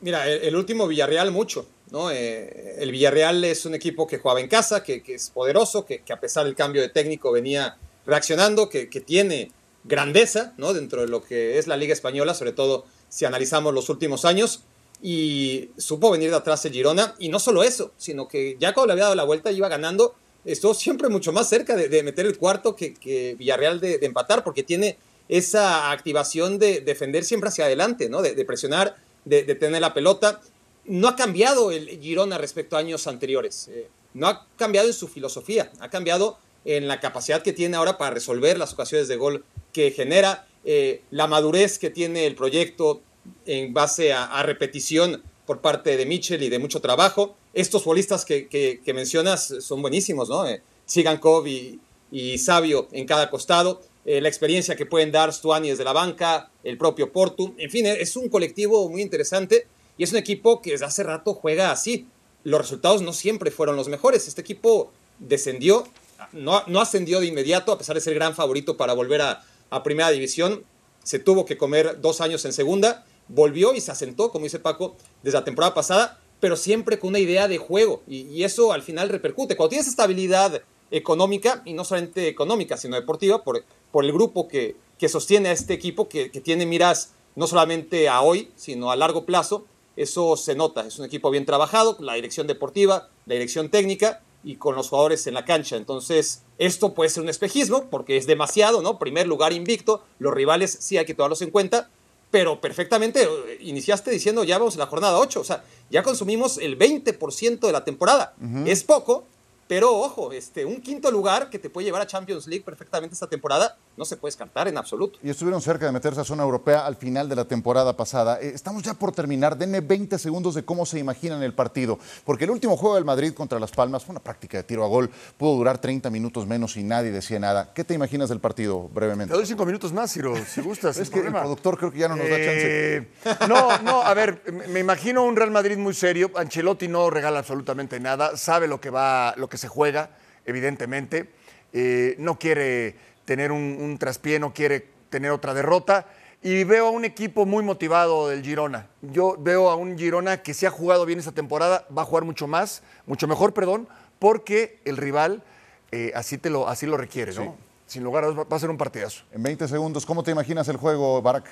Mira, 0.00 0.28
el, 0.28 0.42
el 0.42 0.56
último 0.56 0.86
Villarreal 0.86 1.30
mucho, 1.30 1.66
¿no? 1.90 2.10
Eh, 2.10 2.76
el 2.78 2.90
Villarreal 2.90 3.42
es 3.44 3.64
un 3.64 3.74
equipo 3.74 4.06
que 4.06 4.18
jugaba 4.18 4.40
en 4.40 4.48
casa, 4.48 4.82
que, 4.82 5.02
que 5.02 5.14
es 5.14 5.30
poderoso, 5.30 5.86
que, 5.86 6.02
que 6.02 6.12
a 6.12 6.20
pesar 6.20 6.44
del 6.44 6.54
cambio 6.54 6.82
de 6.82 6.90
técnico 6.90 7.32
venía 7.32 7.76
reaccionando, 8.06 8.68
que, 8.68 8.90
que 8.90 9.00
tiene 9.00 9.50
grandeza, 9.84 10.52
¿no? 10.56 10.74
Dentro 10.74 11.02
de 11.02 11.08
lo 11.08 11.22
que 11.22 11.58
es 11.58 11.66
la 11.66 11.76
Liga 11.76 11.92
Española, 11.92 12.34
sobre 12.34 12.52
todo 12.52 12.86
si 13.08 13.24
analizamos 13.24 13.72
los 13.72 13.88
últimos 13.88 14.24
años, 14.24 14.64
y 15.06 15.68
supo 15.76 16.10
venir 16.10 16.30
de 16.30 16.36
atrás 16.36 16.64
el 16.64 16.72
Girona, 16.72 17.14
y 17.18 17.28
no 17.28 17.38
solo 17.38 17.62
eso, 17.62 17.92
sino 17.98 18.26
que 18.26 18.56
ya 18.58 18.72
cuando 18.72 18.86
le 18.86 18.92
había 18.94 19.04
dado 19.04 19.14
la 19.14 19.24
vuelta 19.24 19.52
iba 19.52 19.68
ganando, 19.68 20.14
estuvo 20.46 20.72
siempre 20.72 21.10
mucho 21.10 21.30
más 21.30 21.46
cerca 21.46 21.76
de, 21.76 22.02
meter 22.02 22.24
el 22.24 22.38
cuarto 22.38 22.74
que, 22.74 23.36
Villarreal 23.38 23.80
de, 23.80 23.98
empatar, 24.00 24.42
porque 24.42 24.62
tiene 24.62 24.96
esa 25.28 25.90
activación 25.90 26.58
de 26.58 26.80
defender 26.80 27.22
siempre 27.22 27.50
hacia 27.50 27.66
adelante, 27.66 28.08
¿no? 28.08 28.22
De, 28.22 28.44
presionar, 28.46 28.96
de, 29.26 29.42
de 29.42 29.54
tener 29.54 29.82
la 29.82 29.92
pelota. 29.92 30.40
No 30.86 31.08
ha 31.08 31.16
cambiado 31.16 31.70
el 31.70 31.86
Girona 32.00 32.38
respecto 32.38 32.76
a 32.76 32.78
años 32.78 33.06
anteriores. 33.06 33.68
eh, 33.68 33.90
no 34.14 34.26
ha 34.26 34.46
cambiado 34.56 34.88
en 34.88 34.94
su 34.94 35.06
filosofía, 35.06 35.70
ha 35.80 35.90
cambiado 35.90 36.38
en 36.64 36.88
la 36.88 37.00
capacidad 37.00 37.42
que 37.42 37.52
tiene 37.52 37.76
ahora 37.76 37.98
para 37.98 38.12
resolver 38.12 38.56
las 38.56 38.72
ocasiones 38.72 39.06
de 39.08 39.16
gol 39.16 39.44
que 39.74 39.90
genera, 39.90 40.46
eh, 40.64 41.02
la 41.10 41.26
madurez 41.26 41.78
que 41.78 41.90
tiene 41.90 42.26
el 42.26 42.36
proyecto 42.36 43.02
en 43.46 43.72
base 43.74 44.12
a, 44.12 44.24
a 44.24 44.42
repetición 44.42 45.22
por 45.46 45.60
parte 45.60 45.96
de 45.96 46.06
Mitchell 46.06 46.42
y 46.42 46.48
de 46.48 46.58
mucho 46.58 46.80
trabajo. 46.80 47.36
Estos 47.52 47.82
futbolistas 47.82 48.24
que, 48.24 48.48
que- 48.48 48.80
que 48.84 48.94
mencionas 48.94 49.54
son 49.60 49.82
buenísimos, 49.82 50.28
¿no? 50.28 50.46
Eh, 50.46 50.62
Sigankov 50.86 51.46
y, 51.46 51.80
y 52.10 52.38
Sabio 52.38 52.88
en 52.92 53.06
cada 53.06 53.30
costado, 53.30 53.82
eh, 54.06 54.20
la 54.20 54.28
experiencia 54.28 54.76
que 54.76 54.86
pueden 54.86 55.10
dar 55.12 55.32
Stuani 55.32 55.70
desde 55.70 55.84
la 55.84 55.92
banca, 55.92 56.50
el 56.62 56.76
propio 56.76 57.10
Portu, 57.12 57.54
en 57.58 57.70
fin, 57.70 57.86
es 57.86 58.16
un 58.16 58.28
colectivo 58.28 58.88
muy 58.88 59.00
interesante 59.02 59.66
y 59.96 60.04
es 60.04 60.12
un 60.12 60.18
equipo 60.18 60.60
que 60.60 60.72
desde 60.72 60.84
hace 60.86 61.02
rato 61.02 61.34
juega 61.34 61.70
así. 61.70 62.06
Los 62.42 62.60
resultados 62.60 63.00
no 63.02 63.12
siempre 63.14 63.50
fueron 63.50 63.76
los 63.76 63.88
mejores. 63.88 64.28
Este 64.28 64.42
equipo 64.42 64.92
descendió, 65.18 65.84
no, 66.32 66.62
no 66.66 66.80
ascendió 66.80 67.20
de 67.20 67.26
inmediato, 67.26 67.72
a 67.72 67.78
pesar 67.78 67.94
de 67.94 68.00
ser 68.02 68.14
gran 68.14 68.34
favorito 68.34 68.76
para 68.76 68.92
volver 68.92 69.22
a, 69.22 69.42
a 69.70 69.82
Primera 69.82 70.10
División. 70.10 70.64
Se 71.02 71.18
tuvo 71.18 71.46
que 71.46 71.56
comer 71.56 72.00
dos 72.00 72.20
años 72.20 72.44
en 72.44 72.52
segunda, 72.52 73.06
volvió 73.28 73.74
y 73.74 73.80
se 73.80 73.90
asentó, 73.90 74.30
como 74.30 74.44
dice 74.44 74.58
Paco, 74.58 74.96
desde 75.22 75.38
la 75.38 75.44
temporada 75.44 75.74
pasada, 75.74 76.20
pero 76.40 76.56
siempre 76.56 76.98
con 76.98 77.10
una 77.10 77.18
idea 77.18 77.48
de 77.48 77.58
juego. 77.58 78.02
Y, 78.06 78.42
eso 78.42 78.72
al 78.72 78.82
final 78.82 79.08
repercute. 79.08 79.56
Cuando 79.56 79.70
tienes 79.70 79.88
estabilidad 79.88 80.62
económica, 80.90 81.62
y 81.64 81.72
no 81.72 81.84
solamente 81.84 82.28
económica, 82.28 82.76
sino 82.76 82.96
deportiva, 82.96 83.42
por, 83.42 83.64
por 83.90 84.04
el 84.04 84.12
grupo 84.12 84.48
que, 84.48 84.76
que 84.98 85.08
sostiene 85.08 85.48
a 85.48 85.52
este 85.52 85.74
equipo, 85.74 86.08
que, 86.08 86.30
que 86.30 86.40
tiene 86.40 86.66
miras 86.66 87.12
no 87.34 87.46
solamente 87.46 88.08
a 88.08 88.20
hoy, 88.20 88.50
sino 88.56 88.90
a 88.90 88.96
largo 88.96 89.24
plazo, 89.24 89.64
eso 89.96 90.36
se 90.36 90.54
nota. 90.54 90.86
Es 90.86 90.98
un 90.98 91.04
equipo 91.04 91.30
bien 91.30 91.46
trabajado, 91.46 91.96
la 92.00 92.14
dirección 92.14 92.46
deportiva, 92.46 93.08
la 93.26 93.34
dirección 93.34 93.70
técnica 93.70 94.22
y 94.42 94.56
con 94.56 94.74
los 94.74 94.90
jugadores 94.90 95.26
en 95.26 95.34
la 95.34 95.44
cancha. 95.44 95.76
Entonces, 95.76 96.42
esto 96.58 96.94
puede 96.94 97.10
ser 97.10 97.22
un 97.22 97.28
espejismo 97.28 97.88
porque 97.90 98.16
es 98.16 98.26
demasiado, 98.26 98.82
¿no? 98.82 98.98
Primer 98.98 99.26
lugar 99.26 99.52
invicto, 99.52 100.04
los 100.18 100.34
rivales 100.34 100.76
sí 100.80 100.98
hay 100.98 101.06
que 101.06 101.14
tomarlos 101.14 101.42
en 101.42 101.50
cuenta, 101.50 101.90
pero 102.34 102.60
perfectamente 102.60 103.22
eh, 103.22 103.58
iniciaste 103.60 104.10
diciendo 104.10 104.42
ya 104.42 104.58
vamos 104.58 104.74
en 104.74 104.80
la 104.80 104.86
jornada 104.86 105.20
8, 105.20 105.40
o 105.40 105.44
sea, 105.44 105.62
ya 105.88 106.02
consumimos 106.02 106.58
el 106.58 106.76
20% 106.76 107.60
de 107.60 107.70
la 107.70 107.84
temporada. 107.84 108.34
Es 108.66 108.82
poco, 108.82 109.24
pero 109.68 109.96
ojo, 109.96 110.32
este, 110.32 110.64
un 110.64 110.80
quinto 110.80 111.12
lugar 111.12 111.48
que 111.48 111.60
te 111.60 111.70
puede 111.70 111.84
llevar 111.84 112.02
a 112.02 112.08
Champions 112.08 112.48
League 112.48 112.64
perfectamente 112.64 113.14
esta 113.14 113.28
temporada 113.28 113.78
no 113.96 114.04
se 114.04 114.16
puede 114.16 114.30
descartar 114.30 114.68
en 114.68 114.76
absoluto. 114.76 115.18
Y 115.22 115.30
estuvieron 115.30 115.62
cerca 115.62 115.86
de 115.86 115.92
meterse 115.92 116.20
a 116.20 116.24
zona 116.24 116.42
europea 116.42 116.84
al 116.84 116.96
final 116.96 117.28
de 117.28 117.36
la 117.36 117.46
temporada 117.46 117.96
pasada. 117.96 118.38
Eh, 118.40 118.52
estamos 118.54 118.82
ya 118.82 118.94
por 118.94 119.12
terminar. 119.12 119.56
Denme 119.56 119.80
20 119.80 120.18
segundos 120.18 120.54
de 120.54 120.64
cómo 120.64 120.84
se 120.84 120.98
imaginan 120.98 121.42
el 121.42 121.54
partido. 121.54 121.98
Porque 122.24 122.44
el 122.44 122.50
último 122.50 122.76
juego 122.76 122.96
del 122.96 123.04
Madrid 123.04 123.32
contra 123.32 123.58
Las 123.58 123.70
Palmas 123.70 124.04
fue 124.04 124.12
una 124.12 124.20
práctica 124.20 124.58
de 124.58 124.64
tiro 124.64 124.84
a 124.84 124.88
gol. 124.88 125.10
Pudo 125.36 125.56
durar 125.56 125.78
30 125.78 126.10
minutos 126.10 126.46
menos 126.46 126.76
y 126.76 126.82
nadie 126.82 127.10
decía 127.10 127.38
nada. 127.38 127.72
¿Qué 127.72 127.84
te 127.84 127.94
imaginas 127.94 128.28
del 128.28 128.40
partido 128.40 128.88
brevemente? 128.88 129.32
Te 129.32 129.38
doy 129.38 129.46
cinco 129.46 129.64
minutos 129.64 129.92
más, 129.92 130.12
Ciro, 130.12 130.34
si 130.46 130.60
gustas. 130.60 130.98
Es 131.04 131.10
que 131.10 131.20
el 131.20 131.32
productor 131.32 131.76
creo 131.76 131.92
que 131.92 131.98
ya 131.98 132.08
no 132.08 132.16
nos 132.16 132.28
da 132.28 132.36
chance. 132.36 132.96
Eh, 132.96 133.08
no, 133.46 133.78
no, 133.82 134.02
a 134.02 134.14
ver, 134.14 134.42
me 134.68 134.74
me 134.74 134.80
imagino 134.80 135.22
un 135.22 135.34
Real 135.34 135.50
Madrid 135.50 135.78
muy 135.78 135.94
serio. 135.94 136.30
Ancelotti 136.34 136.88
no 136.88 137.08
regala 137.08 137.38
absolutamente 137.38 138.00
nada, 138.00 138.36
sabe 138.36 138.66
lo 138.66 138.80
que 138.80 138.90
va, 138.90 139.32
lo 139.36 139.48
que 139.48 139.56
se 139.56 139.68
juega, 139.68 140.10
evidentemente. 140.44 141.30
Eh, 141.72 142.16
no 142.18 142.38
quiere 142.38 142.96
tener 143.24 143.52
un, 143.52 143.76
un 143.80 143.98
traspié, 143.98 144.38
no 144.38 144.52
quiere 144.54 144.88
tener 145.10 145.30
otra 145.30 145.54
derrota. 145.54 146.06
Y 146.42 146.64
veo 146.64 146.88
a 146.88 146.90
un 146.90 147.04
equipo 147.06 147.46
muy 147.46 147.64
motivado 147.64 148.28
del 148.28 148.42
Girona. 148.42 148.88
Yo 149.00 149.36
veo 149.38 149.70
a 149.70 149.76
un 149.76 149.96
Girona 149.98 150.42
que 150.42 150.52
se 150.52 150.66
ha 150.66 150.70
jugado 150.70 151.06
bien 151.06 151.18
esta 151.18 151.32
temporada, 151.32 151.86
va 151.96 152.02
a 152.02 152.04
jugar 152.04 152.24
mucho 152.24 152.46
más, 152.46 152.82
mucho 153.06 153.26
mejor, 153.26 153.54
perdón, 153.54 153.88
porque 154.18 154.78
el 154.84 154.98
rival 154.98 155.42
eh, 155.90 156.12
así, 156.14 156.36
te 156.36 156.50
lo, 156.50 156.68
así 156.68 156.84
lo 156.86 156.96
requiere, 156.98 157.32
¿no? 157.32 157.56
Sin 157.86 158.02
lugar 158.04 158.24
a 158.24 158.26
dudas, 158.26 158.40
va- 158.40 158.48
va 158.48 158.56
a 158.56 158.60
ser 158.60 158.68
un 158.68 158.76
partidazo. 158.76 159.22
En 159.32 159.42
20 159.42 159.68
segundos, 159.68 160.04
¿cómo 160.04 160.22
te 160.22 160.32
imaginas 160.32 160.68
el 160.68 160.76
juego, 160.76 161.22
Barak? 161.22 161.44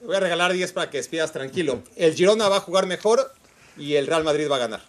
Te 0.00 0.06
voy 0.06 0.16
a 0.16 0.20
regalar 0.20 0.52
10 0.52 0.72
para 0.72 0.90
que 0.90 0.96
despidas 0.98 1.30
tranquilo. 1.32 1.82
El 1.96 2.14
Girona 2.14 2.48
va 2.48 2.56
a 2.56 2.60
jugar 2.60 2.86
mejor 2.86 3.32
y 3.76 3.94
el 3.94 4.06
Real 4.08 4.24
Madrid 4.24 4.48
va 4.50 4.56
a 4.56 4.60
ganar. 4.60 4.80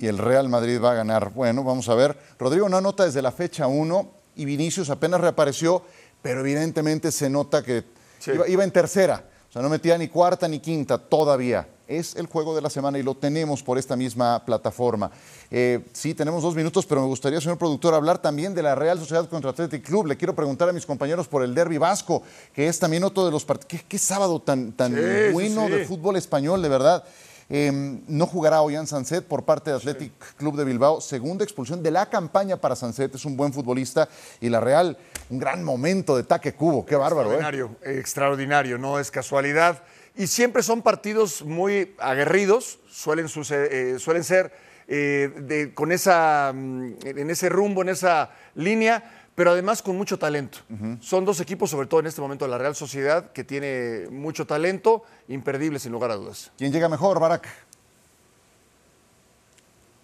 Y 0.00 0.06
el 0.06 0.18
Real 0.18 0.48
Madrid 0.48 0.80
va 0.82 0.92
a 0.92 0.94
ganar. 0.94 1.30
Bueno, 1.34 1.62
vamos 1.64 1.88
a 1.88 1.94
ver. 1.94 2.16
Rodrigo 2.38 2.68
no 2.68 2.76
anota 2.76 3.04
desde 3.04 3.22
la 3.22 3.32
fecha 3.32 3.66
1 3.66 4.10
y 4.36 4.44
Vinicius 4.44 4.90
apenas 4.90 5.20
reapareció, 5.20 5.82
pero 6.22 6.40
evidentemente 6.40 7.12
se 7.12 7.28
nota 7.30 7.62
que 7.62 7.84
Sí. 8.18 8.32
iba, 8.34 8.48
iba 8.48 8.64
en 8.64 8.70
tercera. 8.70 9.24
O 9.48 9.52
sea, 9.52 9.62
no 9.62 9.68
metía 9.68 9.96
ni 9.98 10.08
cuarta 10.08 10.48
ni 10.48 10.58
quinta 10.58 10.98
todavía. 10.98 11.68
Es 11.86 12.16
el 12.16 12.26
juego 12.26 12.56
de 12.56 12.62
la 12.62 12.70
semana 12.70 12.98
y 12.98 13.02
lo 13.02 13.14
tenemos 13.14 13.62
por 13.62 13.76
esta 13.78 13.94
misma 13.94 14.42
plataforma. 14.44 15.10
Eh, 15.50 15.84
sí, 15.92 16.14
tenemos 16.14 16.42
dos 16.42 16.54
minutos, 16.56 16.86
pero 16.86 17.02
me 17.02 17.06
gustaría, 17.06 17.38
señor 17.42 17.58
productor, 17.58 17.92
hablar 17.92 18.16
también 18.18 18.54
de 18.54 18.62
la 18.62 18.74
Real 18.74 18.98
Sociedad 18.98 19.28
contra 19.28 19.50
Athletic 19.50 19.84
Club. 19.84 20.06
Le 20.06 20.16
quiero 20.16 20.34
preguntar 20.34 20.68
a 20.70 20.72
mis 20.72 20.86
compañeros 20.86 21.28
por 21.28 21.44
el 21.44 21.54
Derby 21.54 21.76
Vasco, 21.76 22.22
que 22.54 22.66
es 22.66 22.78
también 22.78 23.04
otro 23.04 23.26
de 23.26 23.30
los 23.30 23.44
partidos. 23.44 23.68
¿Qué, 23.68 23.84
qué 23.86 23.98
sábado 23.98 24.40
tan, 24.40 24.72
tan 24.72 24.94
Sí, 24.94 25.32
bueno 25.32 25.66
sí. 25.66 25.72
de 25.72 25.84
fútbol 25.84 26.16
español, 26.16 26.62
de 26.62 26.68
verdad? 26.70 27.04
Eh, 27.50 27.70
no 28.06 28.26
jugará 28.26 28.62
Ollán 28.62 28.86
Sanset 28.86 29.24
por 29.24 29.44
parte 29.44 29.70
de 29.70 29.76
Athletic 29.76 30.12
Club 30.36 30.56
de 30.56 30.64
Bilbao. 30.64 31.00
Segunda 31.00 31.44
expulsión 31.44 31.82
de 31.82 31.90
la 31.90 32.08
campaña 32.08 32.56
para 32.56 32.76
Sanset. 32.76 33.14
Es 33.14 33.24
un 33.24 33.36
buen 33.36 33.52
futbolista. 33.52 34.08
Y 34.40 34.48
la 34.48 34.60
Real, 34.60 34.96
un 35.30 35.38
gran 35.38 35.62
momento 35.62 36.16
de 36.16 36.24
taque 36.24 36.54
cubo. 36.54 36.84
Qué 36.86 36.96
bárbaro, 36.96 37.30
¿eh? 37.30 37.34
Extraordinario, 37.34 37.76
extraordinario, 37.82 38.78
no 38.78 38.98
es 38.98 39.10
casualidad. 39.10 39.82
Y 40.16 40.28
siempre 40.28 40.62
son 40.62 40.82
partidos 40.82 41.42
muy 41.44 41.94
aguerridos, 41.98 42.78
suelen, 42.88 43.26
eh, 43.50 43.96
suelen 43.98 44.22
ser 44.24 44.52
eh, 44.86 45.72
con 45.74 45.92
esa, 45.92 46.52
mm, 46.54 46.94
en 47.04 47.30
ese 47.30 47.48
rumbo, 47.48 47.82
en 47.82 47.88
esa 47.88 48.30
línea, 48.54 49.23
pero 49.34 49.50
además 49.50 49.82
con 49.82 49.96
mucho 49.96 50.18
talento. 50.18 50.58
Son 51.00 51.24
dos 51.24 51.40
equipos, 51.40 51.70
sobre 51.70 51.86
todo 51.86 52.00
en 52.00 52.06
este 52.06 52.20
momento, 52.20 52.46
la 52.46 52.58
Real 52.58 52.76
Sociedad, 52.76 53.32
que 53.32 53.44
tiene 53.44 54.06
mucho 54.10 54.46
talento, 54.46 55.02
imperdible 55.28 55.78
sin 55.78 55.92
lugar 55.92 56.10
a 56.10 56.16
dudas. 56.16 56.52
¿Quién 56.56 56.72
llega 56.72 56.88
mejor, 56.88 57.18
Barak? 57.20 57.48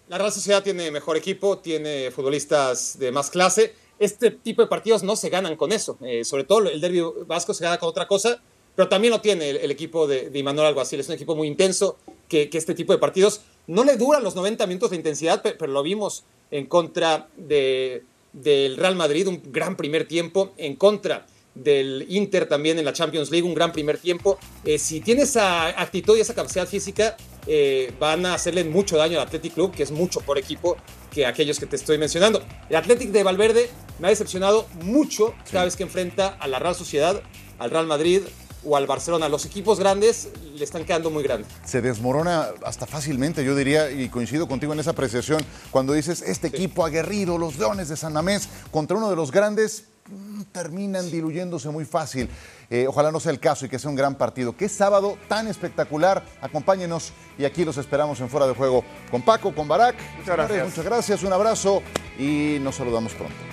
La 0.09 0.17
Real 0.17 0.31
Sociedad 0.31 0.61
tiene 0.61 0.91
mejor 0.91 1.15
equipo, 1.15 1.59
tiene 1.59 2.11
futbolistas 2.11 2.99
de 2.99 3.11
más 3.11 3.29
clase. 3.29 3.73
Este 3.97 4.31
tipo 4.31 4.61
de 4.61 4.67
partidos 4.67 5.03
no 5.03 5.15
se 5.15 5.29
ganan 5.29 5.55
con 5.55 5.71
eso. 5.71 5.97
Eh, 6.01 6.25
sobre 6.25 6.43
todo 6.43 6.69
el 6.69 6.81
derbi 6.81 7.01
vasco 7.25 7.53
se 7.53 7.63
gana 7.63 7.77
con 7.77 7.87
otra 7.87 8.07
cosa, 8.07 8.41
pero 8.75 8.89
también 8.89 9.11
lo 9.11 9.21
tiene 9.21 9.51
el, 9.51 9.57
el 9.57 9.71
equipo 9.71 10.07
de, 10.07 10.29
de 10.29 10.39
Imanol 10.39 10.65
Alguacil. 10.65 10.99
Es 10.99 11.07
un 11.07 11.15
equipo 11.15 11.35
muy 11.35 11.47
intenso 11.47 11.97
que, 12.27 12.49
que 12.49 12.57
este 12.57 12.73
tipo 12.73 12.91
de 12.91 12.99
partidos 12.99 13.41
no 13.67 13.83
le 13.83 13.97
duran 13.97 14.23
los 14.23 14.35
90 14.35 14.67
minutos 14.67 14.89
de 14.89 14.95
intensidad, 14.97 15.41
pero, 15.41 15.71
lo 15.71 15.83
vimos 15.83 16.23
en 16.49 16.65
contra 16.65 17.29
de, 17.37 18.03
del 18.33 18.77
Real 18.77 18.95
Madrid, 18.95 19.27
un 19.27 19.41
gran 19.45 19.75
primer 19.75 20.07
tiempo, 20.07 20.53
en 20.57 20.75
contra 20.75 21.25
del 21.55 22.05
Inter 22.09 22.47
también 22.47 22.79
en 22.79 22.85
la 22.85 22.93
Champions 22.93 23.29
League, 23.29 23.47
un 23.47 23.53
gran 23.53 23.71
primer 23.71 23.97
tiempo. 23.97 24.39
Eh, 24.63 24.79
si 24.79 25.01
tiene 25.01 25.23
esa 25.23 25.67
actitud 25.67 26.17
y 26.17 26.21
esa 26.21 26.33
capacidad 26.33 26.67
física, 26.67 27.17
eh, 27.47 27.93
van 27.99 28.25
a 28.25 28.33
hacerle 28.33 28.63
mucho 28.63 28.97
daño 28.97 29.19
al 29.19 29.27
Athletic 29.27 29.53
Club, 29.53 29.73
que 29.73 29.83
es 29.83 29.91
mucho 29.91 30.21
por 30.21 30.37
equipo 30.37 30.77
que 31.11 31.25
aquellos 31.25 31.59
que 31.59 31.65
te 31.65 31.75
estoy 31.75 31.97
mencionando. 31.97 32.41
El 32.69 32.75
Athletic 32.75 33.09
de 33.09 33.23
Valverde 33.23 33.69
me 33.99 34.07
ha 34.07 34.09
decepcionado 34.09 34.67
mucho 34.81 35.33
cada 35.51 35.65
vez 35.65 35.75
que 35.75 35.83
enfrenta 35.83 36.27
a 36.27 36.47
la 36.47 36.59
Real 36.59 36.75
Sociedad, 36.75 37.21
al 37.59 37.69
Real 37.69 37.85
Madrid 37.85 38.21
o 38.63 38.75
al 38.75 38.87
Barcelona. 38.87 39.29
Los 39.29 39.45
equipos 39.45 39.79
grandes 39.79 40.29
le 40.55 40.63
están 40.63 40.85
quedando 40.85 41.09
muy 41.09 41.23
grandes. 41.23 41.47
Se 41.65 41.81
desmorona 41.81 42.49
hasta 42.65 42.85
fácilmente, 42.85 43.43
yo 43.43 43.55
diría, 43.55 43.91
y 43.91 44.09
coincido 44.09 44.47
contigo 44.47 44.73
en 44.73 44.79
esa 44.79 44.91
apreciación, 44.91 45.41
cuando 45.71 45.93
dices 45.93 46.21
este 46.21 46.47
equipo 46.47 46.85
aguerrido, 46.85 47.37
los 47.37 47.57
Leones 47.57 47.89
de 47.89 47.97
San 47.97 48.13
Mamés, 48.13 48.49
contra 48.71 48.97
uno 48.97 49.09
de 49.09 49.15
los 49.15 49.31
grandes, 49.31 49.85
mm, 50.07 50.41
terminan 50.51 51.09
diluyéndose 51.09 51.69
muy 51.69 51.85
fácil. 51.85 52.29
Eh, 52.69 52.87
ojalá 52.87 53.11
no 53.11 53.19
sea 53.19 53.31
el 53.31 53.39
caso 53.39 53.65
y 53.65 53.69
que 53.69 53.79
sea 53.79 53.89
un 53.89 53.95
gran 53.95 54.15
partido. 54.15 54.55
Qué 54.55 54.69
sábado 54.69 55.17
tan 55.27 55.47
espectacular. 55.47 56.23
Acompáñenos 56.41 57.11
y 57.37 57.45
aquí 57.45 57.65
los 57.65 57.77
esperamos 57.77 58.19
en 58.21 58.29
Fuera 58.29 58.47
de 58.47 58.53
Juego 58.53 58.83
con 59.09 59.21
Paco, 59.21 59.53
con 59.53 59.67
Barak. 59.67 59.95
Muchas 60.17 60.35
gracias. 60.37 60.69
Muchas 60.69 60.85
gracias, 60.85 61.23
un 61.23 61.33
abrazo 61.33 61.81
y 62.17 62.57
nos 62.61 62.75
saludamos 62.75 63.13
pronto. 63.13 63.50